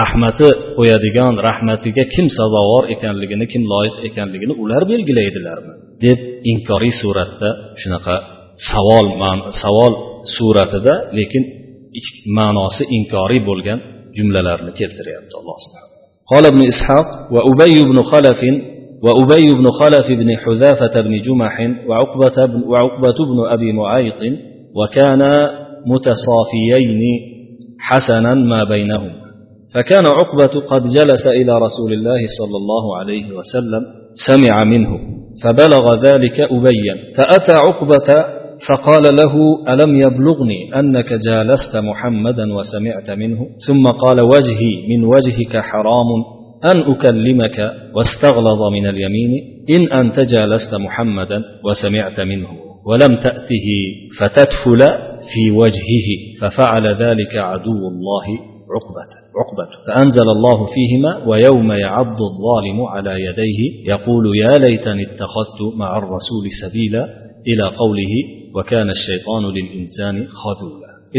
rahmati 0.00 0.48
qo'yadigan 0.78 1.34
rahmatiga 1.48 2.04
kim 2.14 2.26
sazovor 2.38 2.84
ekanligini 2.94 3.46
kim 3.52 3.62
loyiq 3.72 3.96
ekanligini 4.08 4.54
ular 4.62 4.82
belgilaydilarmi 4.92 5.74
deb 6.04 6.18
inkoriy 6.52 6.94
suratda 7.02 7.48
shunaqa 7.80 8.16
savol 8.70 9.06
savol 9.62 9.92
suratida 10.36 10.94
lekin 11.18 11.42
ma'nosi 12.38 12.82
inkoriy 12.98 13.40
bo'lgan 13.50 13.78
jumlalarni 14.18 14.70
keltiryapti 14.78 15.34
alloh 15.40 15.58
subhanahu 15.64 15.94
قال 16.32 16.46
ابن 16.46 16.62
إسحاق 16.72 17.32
وأبي 17.34 17.84
بن 17.84 18.02
خلف 18.02 18.40
وأبي 19.02 19.54
بن 19.54 19.66
خلف 19.70 20.06
بن 20.20 20.36
حذافة 20.36 21.00
بن 21.00 21.22
جمح 21.22 21.54
وعقبة 21.88 22.46
بن, 22.46 22.62
وعقبة 22.70 23.18
بن 23.30 23.38
أبي 23.54 23.72
معيط 23.72 24.20
وكانا 24.74 25.32
متصافيين 25.86 27.02
حسنا 27.78 28.34
ما 28.34 28.64
بينهم 28.64 29.10
فكان 29.74 30.04
عقبة 30.06 30.60
قد 30.60 30.82
جلس 30.82 31.26
إلى 31.26 31.58
رسول 31.58 31.92
الله 31.92 32.20
صلى 32.38 32.56
الله 32.56 32.96
عليه 32.96 33.26
وسلم 33.32 33.82
سمع 34.26 34.64
منه 34.64 34.98
فبلغ 35.42 35.84
ذلك 36.08 36.40
أبيا 36.40 36.96
فأتى 37.16 37.52
عقبة 37.66 38.35
فقال 38.68 39.16
له 39.16 39.34
ألم 39.74 39.96
يبلغني 39.96 40.78
أنك 40.78 41.12
جالست 41.12 41.76
محمدا 41.76 42.54
وسمعت 42.54 43.10
منه؟ 43.10 43.46
ثم 43.66 43.86
قال 43.86 44.20
وجهي 44.20 44.96
من 44.96 45.04
وجهك 45.04 45.56
حرام 45.56 46.06
أن 46.64 46.92
أكلمك 46.92 47.72
واستغلظ 47.94 48.62
من 48.72 48.86
اليمين 48.86 49.30
إن 49.70 49.92
أنت 49.92 50.20
جالست 50.20 50.74
محمدا 50.74 51.42
وسمعت 51.64 52.20
منه 52.20 52.48
ولم 52.86 53.16
تأته 53.16 53.68
فتدفل 54.18 54.82
في 55.34 55.50
وجهه 55.50 56.08
ففعل 56.40 56.86
ذلك 56.86 57.36
عدو 57.36 57.88
الله 57.92 58.26
عقبة 58.74 59.26
عقبة. 59.40 59.70
فأنزل 59.86 60.30
الله 60.36 60.66
فيهما 60.66 61.26
ويوم 61.26 61.72
يعض 61.72 62.16
الظالم 62.22 62.82
على 62.88 63.10
يديه 63.10 63.90
يقول 63.90 64.36
يا 64.36 64.52
ليتني 64.68 65.02
اتخذت 65.02 65.76
مع 65.76 65.98
الرسول 65.98 66.44
سبيلا 66.62 67.04
إلى 67.46 67.62
قوله 67.62 68.35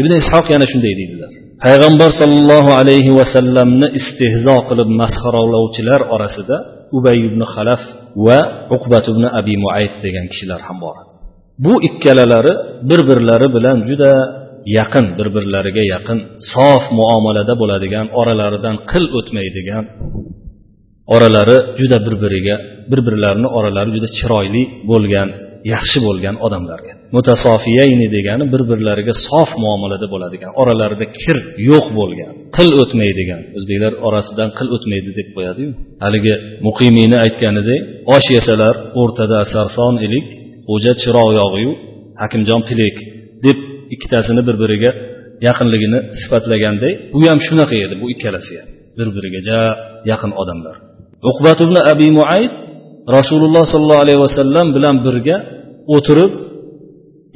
ibn 0.00 0.12
ishoq 0.22 0.46
yana 0.54 0.66
shunday 0.72 0.94
deydilar. 1.00 1.30
Payg'ambar 1.64 2.10
sollallohu 2.20 2.70
alayhi 2.80 3.10
vasallamni 3.18 3.88
istehzo 3.98 4.56
qilib 4.68 4.88
masxarolovchilar 5.00 6.00
orasida 6.14 6.56
ubay 6.98 7.18
ibn 7.28 7.40
xalaf 7.54 7.82
va 8.26 8.38
uqbat 8.76 9.04
ibn 9.12 9.24
abi 9.40 9.54
muayd 9.64 9.92
degan 10.04 10.26
kishilar 10.32 10.60
ham 10.68 10.76
bor 10.84 10.96
edi. 11.02 11.12
Bu 11.64 11.72
ikkalalari 11.88 12.52
bir 12.88 13.00
birlari 13.08 13.48
bilan 13.56 13.78
juda 13.90 14.12
yaqin 14.78 15.06
bir 15.18 15.28
birlariga 15.36 15.82
yaqin 15.94 16.18
sof 16.54 16.84
muomalada 16.98 17.54
bo'ladigan 17.62 18.06
oralaridan 18.20 18.76
qil 18.90 19.04
o'tmaydigan 19.18 19.84
oralari 21.14 21.58
juda 21.80 21.98
bir 22.06 22.14
biriga 22.22 22.56
bir 22.90 23.00
birlarini 23.06 23.48
oralari 23.58 23.90
juda 23.96 24.08
chiroyli 24.18 24.62
bo'lgan 24.90 25.28
yaxshi 25.72 25.98
bo'lgan 26.06 26.36
odamlarga 26.46 26.92
mutasofiyayni 27.16 28.06
degani 28.16 28.44
bir 28.52 28.62
birlariga 28.70 29.14
sof 29.28 29.50
muomalada 29.64 30.06
bo'ladigan 30.14 30.50
oralarida 30.60 31.06
kir 31.22 31.36
yo'q 31.70 31.86
bo'lgan 31.98 32.32
qil 32.56 32.70
o'tmaydigan. 32.82 33.40
O'zbeklar 33.58 33.92
orasidan 34.06 34.48
qil 34.58 34.68
o'tmaydi 34.76 35.10
deb 35.18 35.28
qo'yadiyu. 35.36 35.70
Haligi 36.04 36.34
muqimiyni 36.66 37.16
aytganidek 37.24 37.80
osh 38.16 38.28
yesalar 38.36 38.74
o'rtada 39.00 39.40
sarson 39.52 39.94
ilik 40.06 40.28
xo'ja 40.68 40.92
chiroq 41.02 41.28
yog'iyu 41.40 41.72
hakimjon 42.22 42.60
pilek 42.68 42.96
deb 43.46 43.58
ikkitasini 43.94 44.42
bir 44.48 44.56
biriga 44.62 44.90
yaqinligini 45.48 45.98
sifatlaganday 46.20 46.92
bu 47.12 47.18
ham 47.28 47.38
shunaqa 47.46 47.76
edi 47.84 47.94
bu 48.02 48.06
ikkalasi 48.14 48.52
ham 48.60 48.68
bir 48.98 49.08
biriga 49.16 49.40
ja 49.48 49.60
yaqin 50.10 50.32
odamlar. 50.42 50.76
Uqbat 51.30 51.58
ibn 51.66 51.76
abi 51.92 52.08
muayd 52.18 52.54
rasululloh 53.16 53.64
sollallohu 53.72 54.02
alayhi 54.04 54.20
vasallam 54.26 54.66
bilan 54.76 54.96
birga 55.06 55.36
o'tirib 55.94 56.32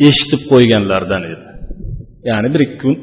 eshitib 0.08 0.42
qo'yganlardan 0.50 1.22
edi. 1.32 1.46
Ya'ni 2.30 2.48
bir 2.54 2.60
ikki 2.66 2.76
kun 2.82 2.94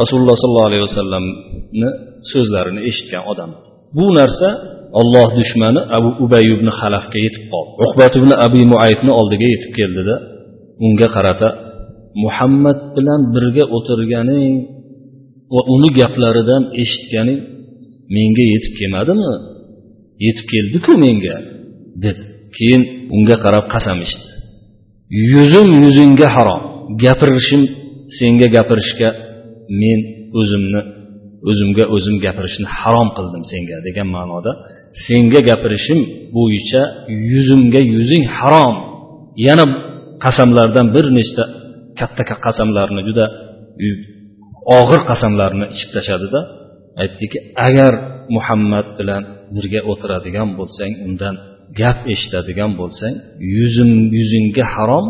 rasululloh 0.00 0.36
sollallohu 0.42 0.68
alayhi 0.70 0.84
vasallamni 0.88 1.90
so'zlarini 2.32 2.80
eshitgan 2.90 3.22
odam. 3.32 3.50
Bu 3.96 4.06
narsa 4.18 4.48
olloh 5.00 5.28
dushmani 5.38 5.80
abu 5.96 6.10
ubay 6.24 6.44
ibn 6.54 6.68
halafga 6.78 7.18
yetib 7.26 7.44
qoldi. 7.52 7.70
Uqbat 7.84 8.12
ibn 8.20 8.30
abi 8.46 8.60
muaytni 8.72 9.12
oldiga 9.20 9.46
yetib 9.54 9.72
keldida 9.78 10.14
unga 10.86 11.08
qarata 11.16 11.48
muhammad 12.24 12.78
bilan 12.96 13.20
birga 13.34 13.64
o'tirganing 13.76 14.54
va 15.54 15.60
uni 15.74 15.90
gaplaridan 16.00 16.62
eshitganing 16.82 17.40
menga 18.16 18.44
yetib 18.54 18.72
kelmadimi? 18.80 19.32
Yetib 20.26 20.46
keldiku 20.52 20.92
menga. 21.04 21.36
Dedi. 22.04 22.22
Keyin 22.56 22.82
unga 23.16 23.36
qarab 23.44 23.64
qasam 23.74 23.98
ichdi. 24.06 24.26
Yuzim 25.32 25.68
yuzingga 25.84 26.28
harom. 26.36 26.62
Gapirishim 27.02 27.62
senga 28.18 28.46
gapirishga 28.56 29.08
men 29.80 30.00
o'zimni 30.40 30.80
o'zimga 31.50 31.84
o'zim 31.94 32.16
gapirishni 32.24 32.66
harom 32.78 33.08
qildim 33.16 33.42
senga 33.50 33.76
degan 33.86 34.08
ma'noda. 34.16 34.52
Senga 35.04 35.40
gapirishim 35.48 36.00
bo'yicha 36.36 36.82
yuzimga 37.32 37.80
yuzing 37.94 38.24
harom. 38.36 38.76
Yana 39.46 39.64
qasamlardan 40.24 40.86
bir 40.94 41.06
nechta 41.18 41.44
katta 41.98 42.22
qasamlarni 42.46 43.00
juda 43.08 43.24
og'ir 44.78 45.00
qasamlarni 45.10 45.64
ichib 45.74 45.90
tashladida. 45.96 46.40
Aytdiki 47.02 47.38
agar 47.66 47.92
muhammad 48.36 48.86
bilan 48.98 49.22
birga 49.54 49.80
o'tiradigan 49.90 50.48
bo'lsang 50.58 50.92
undan 51.06 51.34
gap 51.80 51.98
eshitadigan 52.12 52.72
bo'lsang 52.80 53.14
yuzim 53.56 53.90
yuzingga 54.18 54.64
harom 54.74 55.06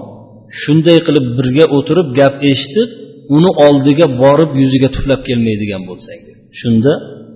shunday 0.62 0.98
qilib 1.06 1.26
birga 1.38 1.64
o'tirib 1.76 2.08
gap 2.20 2.34
eshitib 2.52 2.90
uni 3.36 3.50
oldiga 3.66 4.06
borib 4.22 4.50
yuziga 4.62 4.88
tuflab 4.94 5.20
kelmaydigan 5.28 5.82
bo'lsang. 5.90 6.20
Shunda 6.60 6.92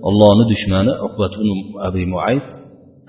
ollohni 0.07 0.43
dushmani 0.51 0.93
abi 1.87 2.03
muayt 2.13 2.47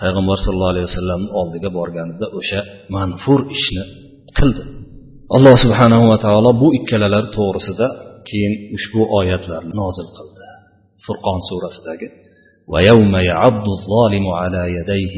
payg'ambar 0.00 0.36
sallallohu 0.44 0.72
alayhi 0.74 0.86
vasallamni 0.90 1.30
oldiga 1.40 1.68
borganida 1.78 2.26
o'sha 2.38 2.60
manfur 2.94 3.40
ishni 3.56 3.84
qildi. 4.38 4.62
Alloh 5.36 5.54
subhanahu 5.64 6.04
va 6.12 6.18
taolo 6.24 6.50
bu 6.62 6.68
ikkalalar 6.78 7.24
to'g'risida 7.36 7.86
keyin 8.28 8.52
ushbu 8.76 9.00
oyatlarni 9.18 9.72
nozil 9.82 10.08
qildi. 10.18 10.42
Furqon 11.04 11.38
surasidagi 11.48 12.06
ويوم 12.71 13.13
يعض 13.15 13.65
الظالم 13.77 14.25
على 14.41 14.63
يديه 14.77 15.15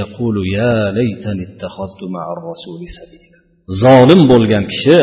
يقول 0.00 0.36
يا 0.58 0.74
ليتني 0.98 1.42
اتخذت 1.48 2.00
مع 2.16 2.24
الرسول 2.36 2.80
سبيلا 2.98 3.38
zolim 3.84 4.20
bo'lgan 4.32 4.64
kishi 4.72 4.98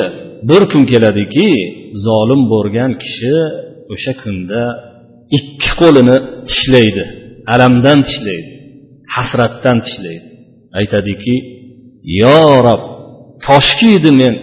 bir 0.49 0.61
kun 0.71 0.83
keladiki 0.91 1.49
zolim 2.07 2.41
bo'lgan 2.53 2.91
kishi 3.03 3.35
o'sha 3.93 4.13
kunda 4.21 4.63
ikki 5.37 5.69
qo'lini 5.81 6.17
tishlaydi 6.49 7.03
alamdan 7.53 7.99
tishlaydi 8.07 8.51
hasratdan 9.15 9.77
tishlaydi 9.85 10.27
aytadiki 10.79 11.35
yo 12.21 12.39
rob 12.67 12.83
koshki 13.47 13.87
edi 13.97 14.11
men 14.21 14.33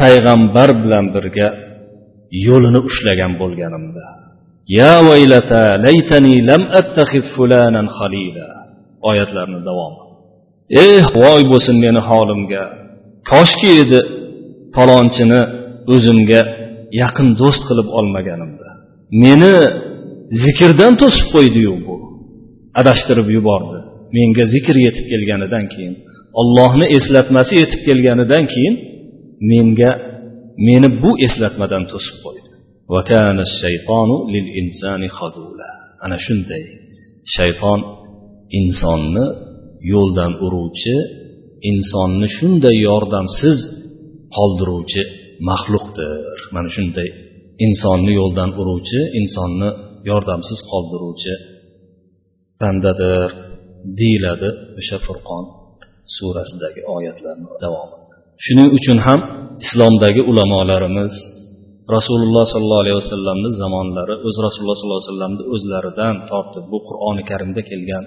payg'ambar 0.00 0.68
bilan 0.82 1.06
birga 1.14 1.48
yo'lini 2.46 2.80
ushlagan 2.88 3.32
bo'lganimda 3.40 4.04
ya 4.79 4.93
vaylata 5.07 5.63
laytani 5.85 6.35
lam 6.49 6.63
attaxiz 6.79 7.25
fulanan 7.35 7.87
xalila 7.97 8.47
oyatlarni 9.09 9.59
davomi 9.69 10.05
eh 10.69 11.03
voy 11.21 11.41
bo'lsin 11.51 11.75
meni 11.85 12.01
holimga. 12.09 12.63
Koshki 13.31 13.69
edi 13.83 13.99
palonchini 14.75 15.41
o'zimga 15.93 16.41
yaqin 17.01 17.27
do'st 17.41 17.61
qilib 17.69 17.87
olmaganimda. 17.99 18.69
Meni 19.23 19.53
zikrdan 20.43 20.93
to'sib 21.01 21.27
qo'ydiyu 21.35 21.73
bu. 21.85 21.95
Adashtirib 22.79 23.27
yubordi. 23.37 23.77
Menga 24.15 24.43
zikr 24.53 24.75
yetib 24.85 25.05
kelganidan 25.11 25.65
keyin 25.73 25.95
ollohni 26.39 26.85
eslatmasi 26.97 27.53
yetib 27.61 27.81
kelganidan 27.87 28.43
keyin 28.53 28.75
menga 29.51 29.91
meni 30.67 30.89
bu 31.03 31.11
eslatmadan 31.25 31.83
to'sib 31.91 32.17
qo'ydi. 32.25 32.49
Ana 36.05 36.17
shunday 36.25 36.63
shayton 37.35 37.79
insonni 38.59 39.25
yo'ldan 39.93 40.31
uruvchi 40.45 40.95
insonni 41.71 42.27
shunday 42.37 42.75
yordamsiz 42.89 43.59
qoldiruvchi 44.35 45.03
maxluqdir 45.49 46.37
mana 46.55 46.69
shunday 46.75 47.09
insonni 47.65 48.11
yo'ldan 48.21 48.49
uruvchi 48.61 48.99
insonni 49.19 49.69
yordamsiz 50.09 50.59
qoldiruvchi 50.71 51.33
bandadir 52.61 53.29
deyiladi 53.99 54.49
o'sha 54.79 54.97
furqon 55.05 55.43
surasidagi 56.15 56.81
oyatlarni 56.95 57.47
davomida 57.63 58.15
shuning 58.45 58.69
uchun 58.77 58.97
ham 59.07 59.19
islomdagi 59.65 60.21
ulamolarimiz 60.31 61.13
rasululloh 61.97 62.45
sollallohu 62.53 62.83
alayhi 62.83 62.97
vasallamni 63.01 63.49
zamonlari 63.61 64.13
o'z 64.27 64.35
rasululloh 64.45 64.77
sollallohu 64.79 65.01
alayhi 65.01 65.11
vasallamni 65.11 65.43
o'zlaridan 65.55 66.15
tortib 66.31 66.65
bu 66.71 66.77
qur'oni 66.87 67.23
karimda 67.29 67.61
kelgan 67.69 68.03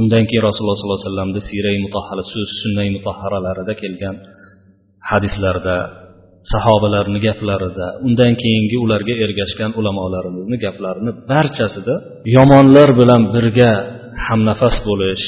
undan 0.00 0.22
keyin 0.28 0.42
rasululloh 0.48 0.76
sollallohu 0.78 1.00
alayhi 1.00 1.10
vasallamni 1.10 1.40
siray 1.50 1.76
mutahhara 1.86 2.22
sunnay 2.62 2.88
mutahharalarida 2.96 3.74
kelgan 3.82 4.16
hadislarda 5.10 5.76
sahobalarni 6.52 7.18
gaplarida 7.26 7.86
undan 8.06 8.32
keyingi 8.42 8.76
ularga 8.84 9.14
ergashgan 9.24 9.70
ulamolarimizni 9.80 10.56
gaplarini 10.64 11.12
barchasida 11.30 11.94
yomonlar 12.36 12.88
bilan 13.00 13.22
birga 13.34 13.70
hamnafas 14.26 14.76
bo'lish 14.88 15.26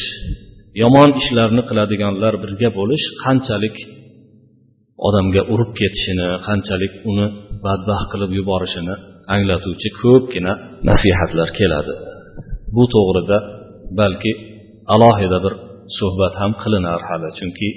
yomon 0.83 1.11
ishlarni 1.21 1.63
qiladiganlar 1.71 2.35
birga 2.45 2.69
bo'lish 2.79 3.05
qanchalik 3.25 3.77
odamga 5.07 5.43
urib 5.53 5.71
ketishini 5.81 6.29
qanchalik 6.47 6.93
uni 7.11 7.27
badbaxt 7.67 8.07
qilib 8.13 8.31
yuborishini 8.39 8.95
anglatuvchi 9.35 9.89
ko'pgina 10.03 10.53
nasihatlar 10.89 11.49
keladi. 11.59 11.95
Bu 12.75 12.85
to'g'rida 12.95 13.39
balki 14.01 14.33
alohida 14.95 15.39
bir 15.45 15.55
suhbat 15.99 16.35
ham 16.41 16.53
qilinar 16.63 17.01
hali 17.09 17.29
chunki 17.39 17.69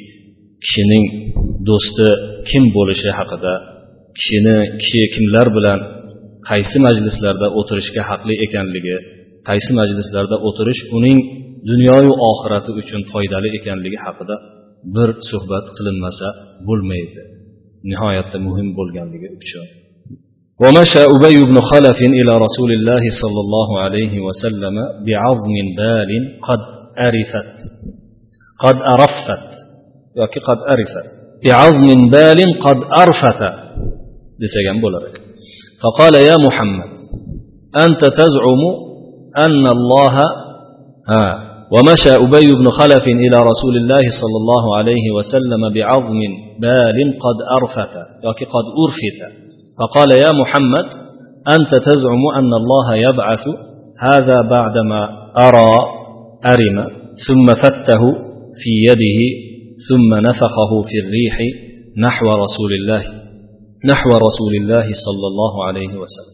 kishining 0.63 1.05
do'sti 1.69 2.07
kim 2.49 2.63
bo'lishi 2.77 3.09
haqida 3.19 3.53
kishini 4.17 4.57
kishi 4.81 5.01
kimlar 5.15 5.47
bilan 5.57 5.79
qaysi 6.49 6.77
majlislarda 6.85 7.47
o'tirishga 7.59 8.01
haqli 8.09 8.33
ekanligi 8.45 8.97
qaysi 9.49 9.71
majlislarda 9.79 10.37
o'tirish 10.47 10.81
uning 10.97 11.19
dunyoyu 11.69 12.11
oxirati 12.29 12.71
uchun 12.81 13.01
foydali 13.11 13.49
ekanligi 13.59 13.99
haqida 14.05 14.35
bir 14.95 15.09
suhbat 15.29 15.65
qilinmasa 15.77 16.27
bo'lmaydi. 16.67 17.21
Nihoyatda 17.89 18.37
muhim 18.47 18.67
bo'lganligi 18.77 19.29
uchun 19.39 19.67
ومشى 20.63 21.03
أبي 21.15 21.37
بن 21.49 21.57
خلف 21.71 21.99
إلى 22.19 22.33
رسول 22.45 22.71
الله 22.77 23.03
صلى 23.21 23.39
الله 23.45 23.69
عليه 23.83 24.13
وسلم 24.27 24.75
بعظم 25.07 25.55
بال 25.79 26.11
قد 26.47 26.61
أرفت 27.07 27.55
قد 28.63 28.77
أرفت 28.95 29.43
yoki 30.19 30.39
qad 30.47 30.59
arifat. 30.73 31.07
بعظم 31.43 32.09
بال 32.09 32.39
قد 32.65 32.79
أرفت 33.03 33.41
فقال 35.81 36.13
يا 36.15 36.35
محمد 36.45 36.91
أنت 37.85 38.01
تزعم 38.05 38.61
أن 39.37 39.67
الله 39.67 40.15
ها 41.09 41.52
ومشى 41.73 42.13
أبي 42.25 42.47
بن 42.59 42.69
خلف 42.69 43.03
إلى 43.07 43.38
رسول 43.49 43.75
الله 43.77 44.03
صلى 44.21 44.38
الله 44.41 44.77
عليه 44.77 45.12
وسلم 45.17 45.73
بعظم 45.75 46.19
بال 46.59 46.97
قد 47.25 47.38
أرفت 47.57 47.93
قد 48.55 48.65
أرفت. 48.83 49.21
فقال 49.79 50.09
يا 50.25 50.31
محمد 50.41 50.86
أنت 51.47 51.71
تزعم 51.75 52.23
أن 52.39 52.53
الله 52.53 52.95
يبعث؟ 52.95 53.47
هذا 53.99 54.41
بعدما 54.49 55.01
أرى 55.47 55.73
أرم 56.45 56.88
ثم 57.27 57.55
فته 57.55 58.03
في 58.62 58.71
يده 58.89 59.19
ثم 59.89 60.27
نفخه 60.27 60.71
في 60.89 60.97
الريح 61.03 61.38
نحو 61.97 62.25
رسول 62.25 62.71
الله 62.81 63.03
نحو 63.86 64.09
رسول 64.09 64.53
الله 64.62 64.86
صلى 65.05 65.27
الله 65.31 65.65
عليه 65.67 65.93
وسلم. 66.01 66.33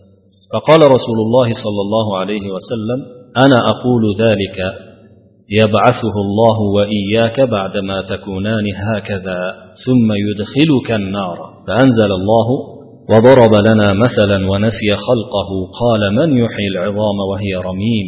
فقال 0.54 0.80
رسول 0.80 1.20
الله 1.26 1.54
صلى 1.64 1.82
الله 1.86 2.18
عليه 2.18 2.46
وسلم 2.56 3.00
أنا 3.38 3.60
أقول 3.70 4.04
ذلك 4.20 4.89
يبعثه 5.52 6.16
الله 6.26 6.58
وإياك 6.76 7.42
بعدما 7.42 8.02
تكونان 8.02 8.66
هكذا 8.76 9.40
ثم 9.86 10.08
يدخلك 10.28 10.92
النار. 10.92 11.38
فأنزل 11.68 12.12
الله 12.20 12.48
وضرب 13.12 13.54
لنا 13.68 13.94
مثلا 13.94 14.50
ونسي 14.52 14.90
خلقه 15.08 15.50
قال 15.82 16.02
من 16.16 16.38
يحيي 16.38 16.68
العظام 16.68 17.18
وهي 17.32 17.56
رميم؟ 17.56 18.08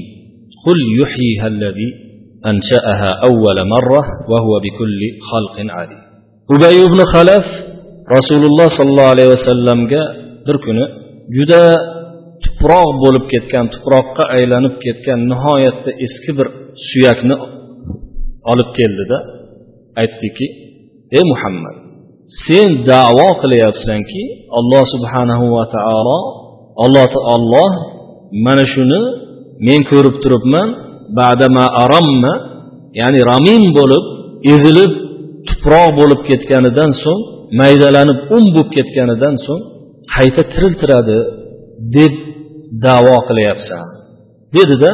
قل 0.65 0.77
يحييها 1.01 1.47
الذي 1.47 1.89
أنشأها 2.45 3.09
أول 3.23 3.67
مرة 3.75 4.01
وهو 4.29 4.59
بكل 4.59 4.99
خلق 5.31 5.73
عليم. 5.75 6.01
أبي 6.51 6.85
بن 6.85 6.99
خلف 7.05 7.45
رسول 8.17 8.45
الله 8.45 8.67
صلى 8.77 8.89
الله 8.89 9.03
عليه 9.03 9.27
وسلم 9.27 9.87
bir 10.47 10.57
kuni 10.65 10.85
juda 11.35 11.61
tuproq 12.61 12.89
bo'lib 13.03 13.25
ketgan 13.33 13.65
tuproqqa 13.73 14.23
aylanib 14.37 14.75
ketgan 14.85 15.19
nihoyatda 15.31 15.91
eski 16.05 16.31
bir 16.37 16.47
suyakni 16.89 17.35
olib 18.51 18.69
keldida 18.77 19.17
aytdiki 20.01 20.47
ey 21.17 21.23
muhammad 21.31 21.75
sen 22.45 22.69
davo 22.91 23.29
qilyapsanki 23.41 24.23
alloh 24.57 24.83
subhanahu 24.93 25.45
va 25.55 25.65
taolo 25.75 26.17
alloh 26.83 27.05
taolloh 27.17 27.71
mana 28.45 28.63
shuni 28.73 29.01
men 29.67 29.79
ko'rib 29.91 30.15
turibman 30.23 30.67
badama 31.19 31.65
aramma 31.83 32.33
ya'ni 32.99 33.19
ramin 33.31 33.63
bo'lib 33.77 34.03
ezilib 34.53 34.91
tuproq 35.47 35.89
bo'lib 35.99 36.21
ketganidan 36.29 36.91
so'ng 37.03 37.21
maydalanib 37.61 38.19
un 38.35 38.43
bo'lib 38.55 38.69
ketganidan 38.77 39.35
so'ng 39.45 39.61
qayta 40.15 40.41
tiriltiradi 40.53 41.17
deb 41.97 42.13
davo 42.85 43.15
qilyapsan 43.29 43.85
dedida 44.55 44.91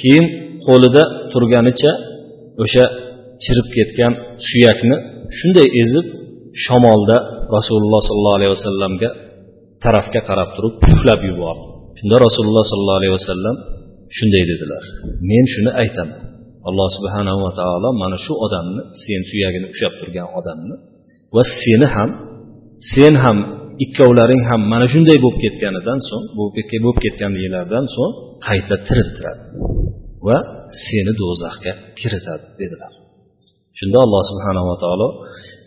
keyin 0.00 0.26
qo'lida 0.66 1.02
turganicha 1.32 1.92
o'sha 2.62 2.84
chirib 3.44 3.68
ketgan 3.76 4.12
suyakni 4.48 4.96
shunday 5.38 5.68
ezib 5.82 6.06
shamolda 6.64 7.16
rasululloh 7.56 8.00
sollallohu 8.08 8.36
alayhi 8.38 8.52
vasallamga 8.56 9.08
tarafga 9.84 10.20
qarab 10.28 10.48
turib 10.56 10.74
puflab 10.84 11.20
yubordi. 11.30 11.66
Shunda 11.98 12.16
rasululloh 12.26 12.64
sollallohu 12.70 13.00
alayhi 13.00 13.14
vasallam 13.18 13.56
shunday 14.16 14.44
dedilar 14.50 14.84
men 15.30 15.44
shuni 15.54 15.70
aytaman. 15.82 16.20
Alloh 16.68 16.88
subhanahu 16.96 17.38
va 17.46 17.52
taolo 17.60 17.88
mana 18.02 18.16
shu 18.24 18.32
odamni 18.46 18.82
sen 19.04 19.20
suyagini 19.30 19.66
ushlab 19.72 19.94
turgan 20.00 20.28
odamni 20.38 20.74
va 21.34 21.42
seni 21.60 21.86
ham 21.94 22.10
sen 22.92 23.14
ham 23.24 23.38
ikkovlaring 23.84 24.42
ham 24.48 24.60
mana 24.72 24.86
shunday 24.92 25.18
bo'lib 25.24 25.38
ketganidan 25.44 25.98
so'ng 26.08 26.24
bo'lib 26.38 26.98
ketganliklaridan 27.04 27.84
so'ng 27.96 28.12
qayta 28.46 28.74
tiriltiradi 28.86 29.42
va 30.26 30.36
seni 30.86 31.12
do'zaxga 31.20 31.72
kiritadi 32.00 32.46
dedilar. 32.60 32.92
Shunda 33.78 33.98
alloh 34.04 34.22
subhanava 34.30 34.74
taolo 34.82 35.08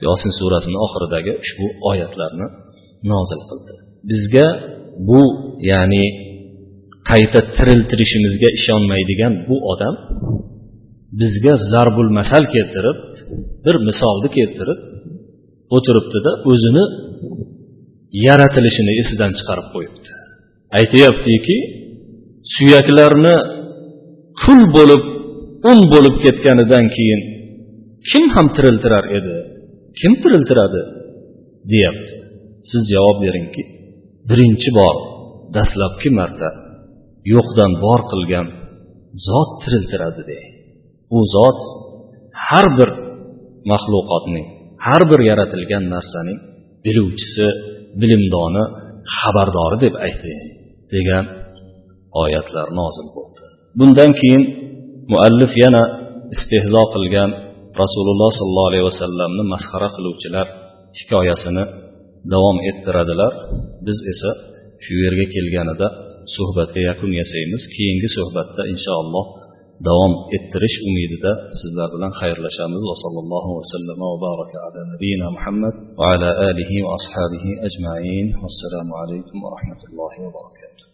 yosin 0.06 0.32
surasini 0.40 0.78
oxiridagi 0.86 1.32
ushbu 1.44 1.66
oyatlarni 1.90 2.48
nozil 3.12 3.42
qildi. 3.50 3.74
Bizga 4.10 4.48
bu 5.10 5.22
ya'ni 5.72 6.06
qayta 7.10 7.40
tiriltirishimizga 7.58 8.50
ishonmaydigan 8.60 9.34
bu 9.48 9.56
odam 9.72 9.96
bizga 11.22 11.54
zarbul 11.72 12.10
masal 12.20 12.44
keltirib 12.56 12.98
bir 13.66 13.76
misolni 13.88 14.30
keltirib 14.38 14.80
o'tiribdida 15.76 16.32
o'zini 16.52 16.84
yaratilishini 18.26 18.94
esidan 19.02 19.32
chiqarib 19.38 19.68
qo'yibdi. 19.74 20.10
Aytyaptiki 20.80 21.58
suyaklarni 22.56 23.36
kul 24.42 24.62
bo'lib 24.78 25.04
un 25.72 25.80
bo'lib 25.94 26.16
ketganidan 26.24 26.86
keyin 26.96 27.22
kim 28.10 28.24
ham 28.36 28.48
tiriltirar 28.56 29.06
edi? 29.18 29.36
Kim 30.00 30.14
tiriltiradi? 30.22 30.82
Deyapti. 31.72 32.16
Siz 32.70 32.82
javob 32.94 33.18
beringki 33.26 33.64
birinchi 34.30 34.70
bor 34.80 34.96
dastlabki 35.56 36.10
marta 36.20 36.50
yo'qdan 37.34 37.72
bor 37.84 38.02
qilgan 38.12 38.48
zot 39.28 39.50
tiriltiradi 39.64 40.24
de 40.30 40.40
u 41.18 41.20
zot 41.36 41.60
har 42.48 42.68
bir 42.78 42.90
maxluqotning 43.72 44.48
har 44.86 45.02
bir 45.12 45.20
yaratilgan 45.30 45.84
narsaning 45.94 46.40
biluvchisi 46.86 47.48
bilimdoni 48.02 48.64
xabardori 49.18 49.78
deb 49.86 49.96
aytdi 50.06 50.34
degan 50.94 51.26
oyatlar 52.24 52.68
nozil 52.80 53.08
bo'ldi. 53.16 53.42
Bundan 53.80 54.12
keyin 54.20 54.44
muallif 55.12 55.52
yana 55.64 55.84
istehzo 56.36 56.84
qilgan 56.94 57.30
rasululloh 57.82 58.32
sollallohu 58.40 58.70
alayhi 58.72 58.86
vasallamni 58.92 59.44
masxara 59.54 59.90
qiluvchilar 59.96 60.48
hikoyasini 61.00 61.64
davom 62.34 62.58
ettiradilar. 62.70 63.34
Biz 63.86 63.98
esa 64.14 64.32
shu 64.84 64.94
yerga 65.04 65.26
kelganida 65.36 65.88
suhbatga 66.36 66.80
yakun 66.90 67.12
yasaymiz 67.22 67.62
keyingi 67.76 68.10
suhbatda 68.18 68.62
inshaalloh 68.74 69.26
davom 69.86 70.14
ettirish 70.38 70.78
umidida 70.90 71.32
sizlar 71.62 71.88
bilan 71.96 72.12
xayrlashamiz. 72.22 72.82
Va 72.90 72.96
sallallohu 73.04 73.52
vasallam 73.60 74.00
va 74.04 74.18
baraka 74.26 74.58
ala 74.68 74.80
nabiyina 74.94 75.28
muhammad 75.38 75.76
va 76.00 76.06
ala 76.14 76.30
alihi 76.50 76.84
va 76.86 76.92
ashabihi 77.00 77.52
ajmain. 77.68 78.26
Vassalomu 78.44 78.94
alaykum 79.04 79.38
va 79.44 79.50
rahmatullohi 79.58 80.18
va 80.26 80.30
barakatuh. 80.40 80.86